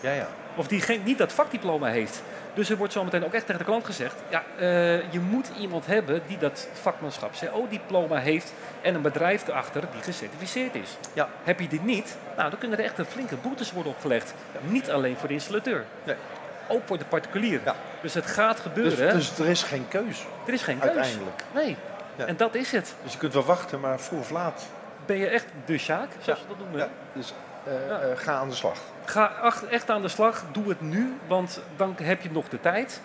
Ja, 0.00 0.12
ja. 0.12 0.28
Of 0.56 0.66
die 0.66 0.80
geen, 0.80 1.02
niet 1.04 1.18
dat 1.18 1.32
vakdiploma 1.32 1.86
heeft. 1.86 2.22
Dus 2.54 2.70
er 2.70 2.76
wordt 2.76 2.92
zometeen 2.92 3.24
ook 3.24 3.32
echt 3.32 3.46
tegen 3.46 3.60
de 3.60 3.66
klant 3.66 3.84
gezegd: 3.84 4.14
ja, 4.28 4.44
eh, 4.58 5.12
je 5.12 5.20
moet 5.20 5.50
iemand 5.58 5.86
hebben 5.86 6.22
die 6.26 6.38
dat 6.38 6.68
vakmanschap 6.72 7.30
CO-diploma 7.40 8.16
heeft 8.16 8.52
en 8.80 8.94
een 8.94 9.02
bedrijf 9.02 9.48
erachter 9.48 9.84
die 9.92 10.02
gecertificeerd 10.02 10.74
is. 10.74 10.96
Ja. 11.12 11.28
Heb 11.44 11.60
je 11.60 11.68
dit 11.68 11.84
niet, 11.84 12.16
nou, 12.36 12.50
dan 12.50 12.58
kunnen 12.58 12.78
er 12.78 12.84
echt 12.84 12.98
een 12.98 13.04
flinke 13.04 13.36
boetes 13.36 13.72
worden 13.72 13.92
opgelegd. 13.92 14.34
Niet 14.60 14.90
alleen 14.90 15.16
voor 15.16 15.28
de 15.28 15.34
installateur, 15.34 15.84
Nee. 16.04 16.16
Ook 16.68 16.82
voor 16.84 16.98
de 16.98 17.04
particulier. 17.04 17.60
Ja. 17.64 17.74
Dus 18.02 18.14
het 18.14 18.26
gaat 18.26 18.54
Dus, 18.54 18.62
gebeuren. 18.62 19.14
dus 19.14 19.38
er 19.38 19.46
is 19.48 19.62
geen 19.62 19.88
keus 19.88 20.24
er 20.46 20.52
is 20.52 20.62
geen 20.62 20.78
keus. 20.78 20.90
uiteindelijk. 20.90 21.42
Nee. 21.54 21.76
Ja. 22.16 22.26
En 22.26 22.36
dat 22.36 22.54
is 22.54 22.72
het. 22.72 22.94
Dus 23.02 23.12
je 23.12 23.18
kunt 23.18 23.32
wel 23.32 23.44
wachten, 23.44 23.80
maar 23.80 24.00
vroeg 24.00 24.20
of 24.20 24.30
laat. 24.30 24.66
Ben 25.06 25.16
je 25.16 25.26
echt 25.26 25.46
de 25.64 25.78
Sjaak, 25.78 26.08
zoals 26.20 26.40
ze 26.40 26.46
dat 26.48 26.58
noemen? 26.58 26.78
Ja. 26.78 26.88
Dus 27.12 27.32
eh, 27.64 28.10
eh, 28.10 28.18
ga 28.18 28.32
aan 28.32 28.48
de 28.48 28.54
slag. 28.54 28.78
Ga 29.04 29.52
echt 29.70 29.90
aan 29.90 30.02
de 30.02 30.08
slag. 30.08 30.44
Doe 30.52 30.68
het 30.68 30.80
nu, 30.80 31.16
want 31.26 31.60
dan 31.76 31.96
heb 32.02 32.22
je 32.22 32.30
nog 32.30 32.48
de 32.48 32.60
tijd. 32.60 33.00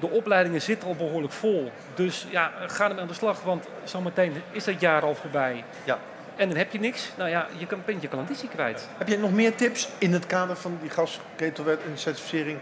De 0.00 0.08
opleidingen 0.10 0.62
zitten 0.62 0.88
al 0.88 0.94
behoorlijk 0.94 1.32
vol. 1.32 1.72
Dus 1.94 2.26
ja, 2.30 2.52
ga 2.66 2.84
ermee 2.88 3.00
aan 3.00 3.06
de 3.08 3.14
slag, 3.14 3.42
want 3.42 3.66
zometeen 3.84 4.42
is 4.50 4.64
dat 4.64 4.80
jaar 4.80 5.02
al 5.02 5.14
voorbij. 5.14 5.64
Ja. 5.84 5.98
En 6.36 6.48
dan 6.48 6.56
heb 6.56 6.72
je 6.72 6.80
niks. 6.80 7.10
Nou 7.16 7.30
ja, 7.30 7.46
je 7.56 7.66
kan, 7.66 7.82
bent 7.84 8.02
je 8.02 8.08
klanditie 8.08 8.48
kwijt. 8.48 8.88
Heb 8.98 9.08
je 9.08 9.18
nog 9.18 9.32
meer 9.32 9.54
tips 9.54 9.88
in 9.98 10.12
het 10.12 10.26
kader 10.26 10.56
van 10.56 10.78
die 10.80 10.90
gasketelwet 10.90 11.80
en 11.84 11.98
certificering 11.98 12.58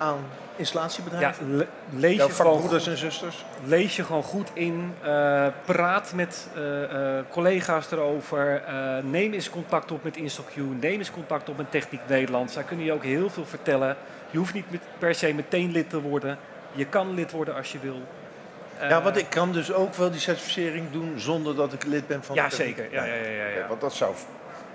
aan 0.00 0.16
Ja, 0.16 0.56
installatiebedrijven? 0.56 1.56
le- 1.56 1.66
lees, 1.90 2.16
je 2.16 2.30
gewoon 2.30 2.60
goed, 2.60 2.86
en 2.86 2.96
zusters? 2.96 3.44
lees 3.64 3.96
je 3.96 4.04
gewoon 4.04 4.22
goed 4.22 4.48
in. 4.52 4.94
eh, 5.02 5.46
praat 5.64 6.12
met 6.14 6.48
eh, 6.54 7.18
eh, 7.18 7.24
collega's 7.30 7.90
erover. 7.90 8.62
eh, 8.66 8.96
neem 9.02 9.32
eens 9.32 9.50
contact 9.50 9.90
op 9.92 10.04
met 10.04 10.16
InstoQ. 10.16 10.54
Neem 10.80 10.98
eens 10.98 11.10
contact 11.10 11.48
op 11.48 11.56
met 11.56 11.70
Techniek 11.70 12.00
Nederland. 12.06 12.50
Zij 12.50 12.62
kunnen 12.62 12.84
je 12.86 12.92
ook 12.92 13.04
heel 13.04 13.30
veel 13.30 13.46
vertellen. 13.46 13.96
Je 14.30 14.38
hoeft 14.38 14.54
niet 14.54 14.70
met- 14.70 14.80
per 14.98 15.14
se 15.14 15.32
meteen 15.34 15.70
lid 15.72 15.90
te 15.90 16.00
worden. 16.00 16.38
Je 16.72 16.86
kan 16.86 17.14
lid 17.14 17.30
worden 17.30 17.54
als 17.54 17.72
je 17.72 17.78
wil. 17.78 18.00
ja, 18.88 19.02
want 19.02 19.16
ik 19.16 19.30
kan 19.30 19.52
dus 19.52 19.72
ook 19.72 19.94
wel 19.94 20.10
die 20.10 20.20
certificering 20.20 20.90
doen 20.90 21.14
zonder 21.16 21.56
dat 21.56 21.72
ik 21.72 21.84
lid 21.84 22.06
ben 22.06 22.22
van 22.24 22.34
Ja, 22.34 22.48
de 22.48 22.54
zeker. 22.54 22.92
Ja, 22.92 23.04
ja, 23.04 23.14
ja, 23.14 23.30
ja, 23.30 23.46
ja. 23.46 23.66
Want 23.68 23.80
dat 23.80 23.92
zou 23.94 24.14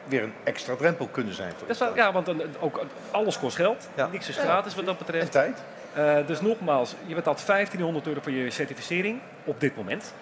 weer 0.06 0.24
een 0.24 0.34
extra 0.44 0.76
drempel 0.76 1.08
kunnen 1.08 1.34
zijn 1.34 1.54
voor 1.58 1.68
Dat 1.68 1.78
zou, 1.78 1.96
ja, 1.96 2.12
want 2.12 2.26
dan, 2.26 2.42
ook, 2.60 2.86
alles 3.12 3.40
kost 3.40 3.56
geld. 3.56 3.90
Ja. 3.96 4.08
Niks 4.12 4.30
is 4.30 4.38
gratis 4.38 4.76
wat 4.76 4.86
dat 4.86 4.98
En 5.00 5.06
betreft. 5.06 5.32
tijd? 5.32 5.64
Eh, 5.94 6.28
dus 6.28 6.42
nogmaals, 6.42 6.96
je 7.06 7.16
betaalt 7.16 7.46
1500 7.46 8.08
euro 8.08 8.20
voor 8.22 8.32
je 8.32 8.50
certificering 8.50 9.20
op 9.44 9.60
dit 9.60 9.76
moment. 9.76 10.14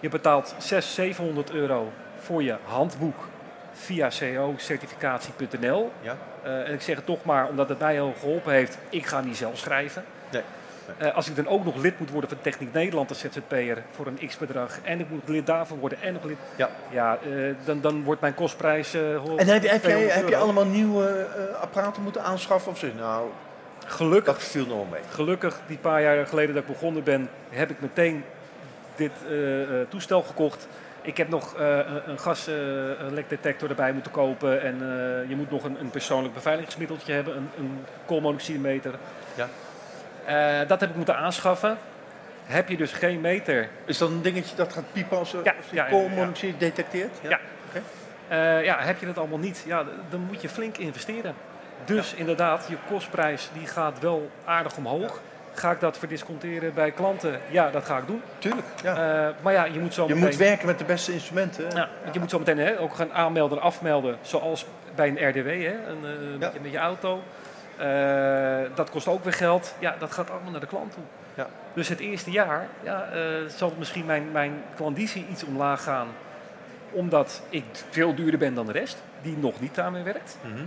Je 0.00 0.08
betaalt 0.08 0.54
600, 0.58 0.84
700 0.84 1.50
euro 1.50 1.92
voor 2.18 2.42
je 2.42 2.56
handboek 2.64 3.28
via 3.72 4.10
cocertificatie.nl. 4.34 5.92
Ja. 6.00 6.16
Eh, 6.42 6.68
en 6.68 6.72
ik 6.72 6.80
zeg 6.80 6.96
het 6.96 7.06
toch 7.06 7.24
maar 7.24 7.48
omdat 7.48 7.68
het 7.68 7.78
mij 7.78 7.92
heel 7.92 8.14
geholpen 8.18 8.52
heeft. 8.52 8.78
Ik 8.88 9.06
ga 9.06 9.20
niet 9.20 9.36
zelf 9.36 9.58
schrijven. 9.58 10.04
Nee. 10.30 10.42
Eh, 10.98 11.14
als 11.14 11.28
ik 11.28 11.36
dan 11.36 11.46
ook 11.48 11.64
nog 11.64 11.76
lid 11.76 11.98
moet 11.98 12.10
worden 12.10 12.30
van 12.30 12.38
Techniek 12.40 12.72
Nederland 12.72 13.08
als 13.08 13.18
ZZP'er 13.20 13.82
voor 13.90 14.06
een 14.06 14.18
x-bedrag. 14.28 14.78
En 14.82 15.00
ik 15.00 15.10
moet 15.10 15.28
lid 15.28 15.46
daarvan 15.46 15.78
worden 15.78 15.98
en 16.02 16.12
nog 16.12 16.24
lid. 16.24 16.36
Ja. 16.56 16.70
Ja, 16.90 17.18
eh, 17.22 17.30
dan, 17.64 17.80
dan 17.80 18.02
wordt 18.04 18.20
mijn 18.20 18.34
kostprijs. 18.34 18.94
eh, 18.94 19.14
En 19.14 19.20
heb, 19.36 19.46
heb, 19.48 19.62
jij, 19.62 19.78
200 19.78 20.14
heb 20.14 20.28
je 20.28 20.36
allemaal 20.36 20.66
nieuwe 20.66 21.08
eh, 21.08 21.60
apparaten 21.60 22.02
moeten 22.02 22.22
aanschaffen? 22.22 22.72
Of 22.72 22.80
je, 22.80 22.90
nou, 22.96 23.28
Gelukkig 23.86 24.34
dat 24.34 24.42
viel 24.42 24.66
nog 24.66 24.76
wel 24.76 24.86
mee. 24.90 25.00
Gelukkig, 25.10 25.60
die 25.66 25.78
paar 25.78 26.02
jaar 26.02 26.26
geleden 26.26 26.54
dat 26.54 26.62
ik 26.64 26.68
begonnen 26.68 27.02
ben, 27.02 27.28
heb 27.50 27.70
ik 27.70 27.80
meteen 27.80 28.24
dit 28.96 29.10
eh, 29.28 29.62
eh, 29.62 29.86
toestel 29.88 30.22
gekocht. 30.22 30.68
Ik 31.02 31.16
heb 31.16 31.28
nog 31.28 31.54
eh, 31.56 31.78
een- 32.06 32.18
gaslekdetector 32.18 33.68
erbij 33.68 33.92
moeten 33.92 34.12
kopen. 34.12 34.62
En 34.62 34.74
eh, 34.74 35.28
je 35.28 35.36
moet 35.36 35.50
nog 35.50 35.64
een, 35.64 35.76
een 35.80 35.90
persoonlijk 35.90 36.34
beveiligingsmiddeltje 36.34 37.12
hebben, 37.12 37.36
een, 37.36 37.48
een 37.58 37.84
koolmonoxidemeter. 38.06 38.94
Ja. 39.34 39.48
Eh, 40.30 40.68
dat 40.68 40.80
heb 40.80 40.90
ik 40.90 40.96
moeten 40.96 41.16
aanschaffen. 41.16 41.78
Heb 42.44 42.68
je 42.68 42.76
dus 42.76 42.92
geen 42.92 43.20
meter, 43.20 43.68
Is 43.84 43.98
dat 43.98 44.08
een 44.10 44.22
dingetje 44.22 44.56
dat 44.56 44.72
gaat 44.72 44.92
piepen 44.92 45.18
als, 45.18 45.30
Ja, 45.30 45.38
als 45.38 45.46
die 45.70 45.78
ja, 45.78 45.84
ja, 45.84 45.90
koolmonoxide 45.90 46.56
detecteert? 46.56 47.18
Ja. 47.22 47.38
Oké. 47.68 47.82
eh, 48.28 48.64
ja, 48.64 48.76
heb 48.80 49.00
je 49.00 49.06
dat 49.06 49.18
allemaal 49.18 49.38
niet, 49.38 49.62
ja, 49.66 49.84
dan 50.10 50.20
moet 50.20 50.42
je 50.42 50.48
flink 50.48 50.76
investeren. 50.76 51.34
Dus 51.84 52.14
inderdaad, 52.14 52.66
je 52.68 52.76
kostprijs 52.88 53.50
die 53.52 53.66
gaat 53.66 53.98
wel 54.00 54.30
aardig 54.44 54.76
omhoog. 54.76 55.20
Ga 55.54 55.70
ik 55.70 55.80
dat 55.80 55.98
verdisconteren 55.98 56.74
bij 56.74 56.90
klanten? 56.90 57.40
Ja, 57.48 57.70
dat 57.70 57.84
ga 57.84 57.98
ik 57.98 58.06
doen. 58.06 58.22
Tuurlijk, 58.38 58.66
ja. 58.82 58.94
Eh, 59.26 59.34
maar 59.42 59.52
ja, 59.52 59.64
je 59.64 59.78
moet 59.80 59.94
zo 59.94 60.02
je 60.06 60.14
meteen... 60.14 60.28
moet 60.28 60.36
werken 60.36 60.66
met 60.66 60.78
de 60.78 60.84
beste 60.84 61.12
instrumenten. 61.12 61.64
Ja, 61.74 61.88
want 62.02 62.14
je 62.14 62.20
moet 62.20 62.30
zo 62.30 62.38
meteen 62.38 62.58
hè, 62.58 62.80
ook 62.80 62.94
gaan 62.94 63.12
aanmelden 63.12 63.58
en 63.58 63.64
afmelden, 63.64 64.16
zoals 64.22 64.66
bij 64.94 65.08
een 65.08 65.28
RDW, 65.28 65.46
hè, 65.46 65.76
een, 65.88 66.00
Ja. 66.02 66.38
met, 66.38 66.52
je, 66.52 66.60
met 66.60 66.70
je 66.72 66.78
auto. 66.78 67.22
Eh, 67.80 68.76
dat 68.76 68.90
kost 68.90 69.08
ook 69.08 69.24
weer 69.24 69.32
geld. 69.32 69.74
Ja, 69.78 69.94
dat 69.98 70.12
gaat 70.12 70.30
allemaal 70.30 70.50
naar 70.50 70.60
de 70.60 70.66
klant 70.66 70.92
toe. 70.92 71.02
Ja. 71.34 71.46
Dus 71.74 71.88
het 71.88 72.00
eerste 72.00 72.30
jaar 72.30 72.68
ja, 72.82 73.08
eh, 73.12 73.20
zal 73.56 73.74
misschien 73.78 74.06
mijn, 74.06 74.30
mijn 74.32 74.62
klanditie 74.76 75.26
iets 75.30 75.44
omlaag 75.44 75.82
gaan, 75.82 76.08
omdat 76.90 77.42
ik 77.48 77.64
veel 77.90 78.14
duurder 78.14 78.38
ben 78.38 78.54
dan 78.54 78.66
de 78.66 78.72
rest, 78.72 79.02
die 79.22 79.36
nog 79.36 79.60
niet 79.60 79.74
daarmee 79.74 80.02
werkt. 80.02 80.36
Mhm. 80.42 80.64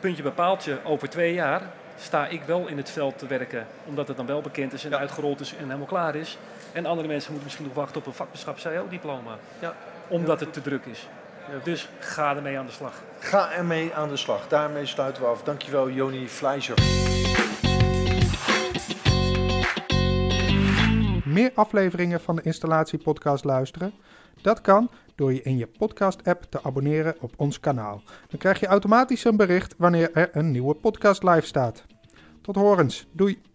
Puntje 0.00 0.22
bepaalt 0.22 0.64
je, 0.64 0.76
over 0.84 1.08
twee 1.08 1.34
jaar 1.34 1.62
sta 1.98 2.26
ik 2.26 2.42
wel 2.42 2.66
in 2.66 2.76
het 2.76 2.90
veld 2.90 3.18
te 3.18 3.26
werken, 3.26 3.66
omdat 3.84 4.08
het 4.08 4.16
dan 4.16 4.26
wel 4.26 4.40
bekend 4.40 4.72
is 4.72 4.84
en 4.84 4.90
Ja. 4.90 4.98
uitgerold 4.98 5.40
is 5.40 5.52
en 5.56 5.64
helemaal 5.64 5.86
klaar 5.86 6.14
is. 6.14 6.38
En 6.72 6.86
andere 6.86 7.08
mensen 7.08 7.26
moeten 7.32 7.44
misschien 7.44 7.66
nog 7.66 7.74
wachten 7.76 7.96
op 8.00 8.06
een 8.06 8.12
vakmanschap 8.12 8.58
CO-diploma, 8.62 9.36
Ja. 9.58 9.72
omdat 10.08 10.40
het 10.40 10.52
te 10.52 10.62
druk 10.62 10.84
is. 10.84 11.08
Dus 11.64 11.88
ga 11.98 12.36
ermee 12.36 12.58
aan 12.58 12.66
de 12.66 12.72
slag. 12.72 13.02
Ga 13.18 13.52
ermee 13.52 13.94
aan 13.94 14.08
de 14.08 14.16
slag. 14.16 14.48
Daarmee 14.48 14.86
sluiten 14.86 15.22
we 15.22 15.28
af. 15.28 15.42
Dankjewel, 15.42 15.90
Joni 15.90 16.28
Fleischer. 16.28 16.78
Meer 21.24 21.50
afleveringen 21.54 22.20
van 22.20 22.36
de 22.36 22.42
Installatie-podcast 22.42 23.44
luisteren? 23.44 23.92
Dat 24.42 24.60
kan 24.60 24.90
door 25.14 25.32
je 25.32 25.42
in 25.42 25.58
je 25.58 25.66
podcast-app 25.66 26.42
te 26.48 26.62
abonneren 26.62 27.14
op 27.20 27.32
ons 27.36 27.60
kanaal. 27.60 28.02
Dan 28.28 28.38
krijg 28.38 28.60
je 28.60 28.66
automatisch 28.66 29.24
een 29.24 29.36
bericht 29.36 29.74
wanneer 29.78 30.10
er 30.12 30.28
een 30.32 30.50
nieuwe 30.50 30.74
podcast 30.74 31.22
live 31.22 31.46
staat. 31.46 31.84
Tot 32.42 32.54
horens. 32.54 33.06
Doei! 33.12 33.47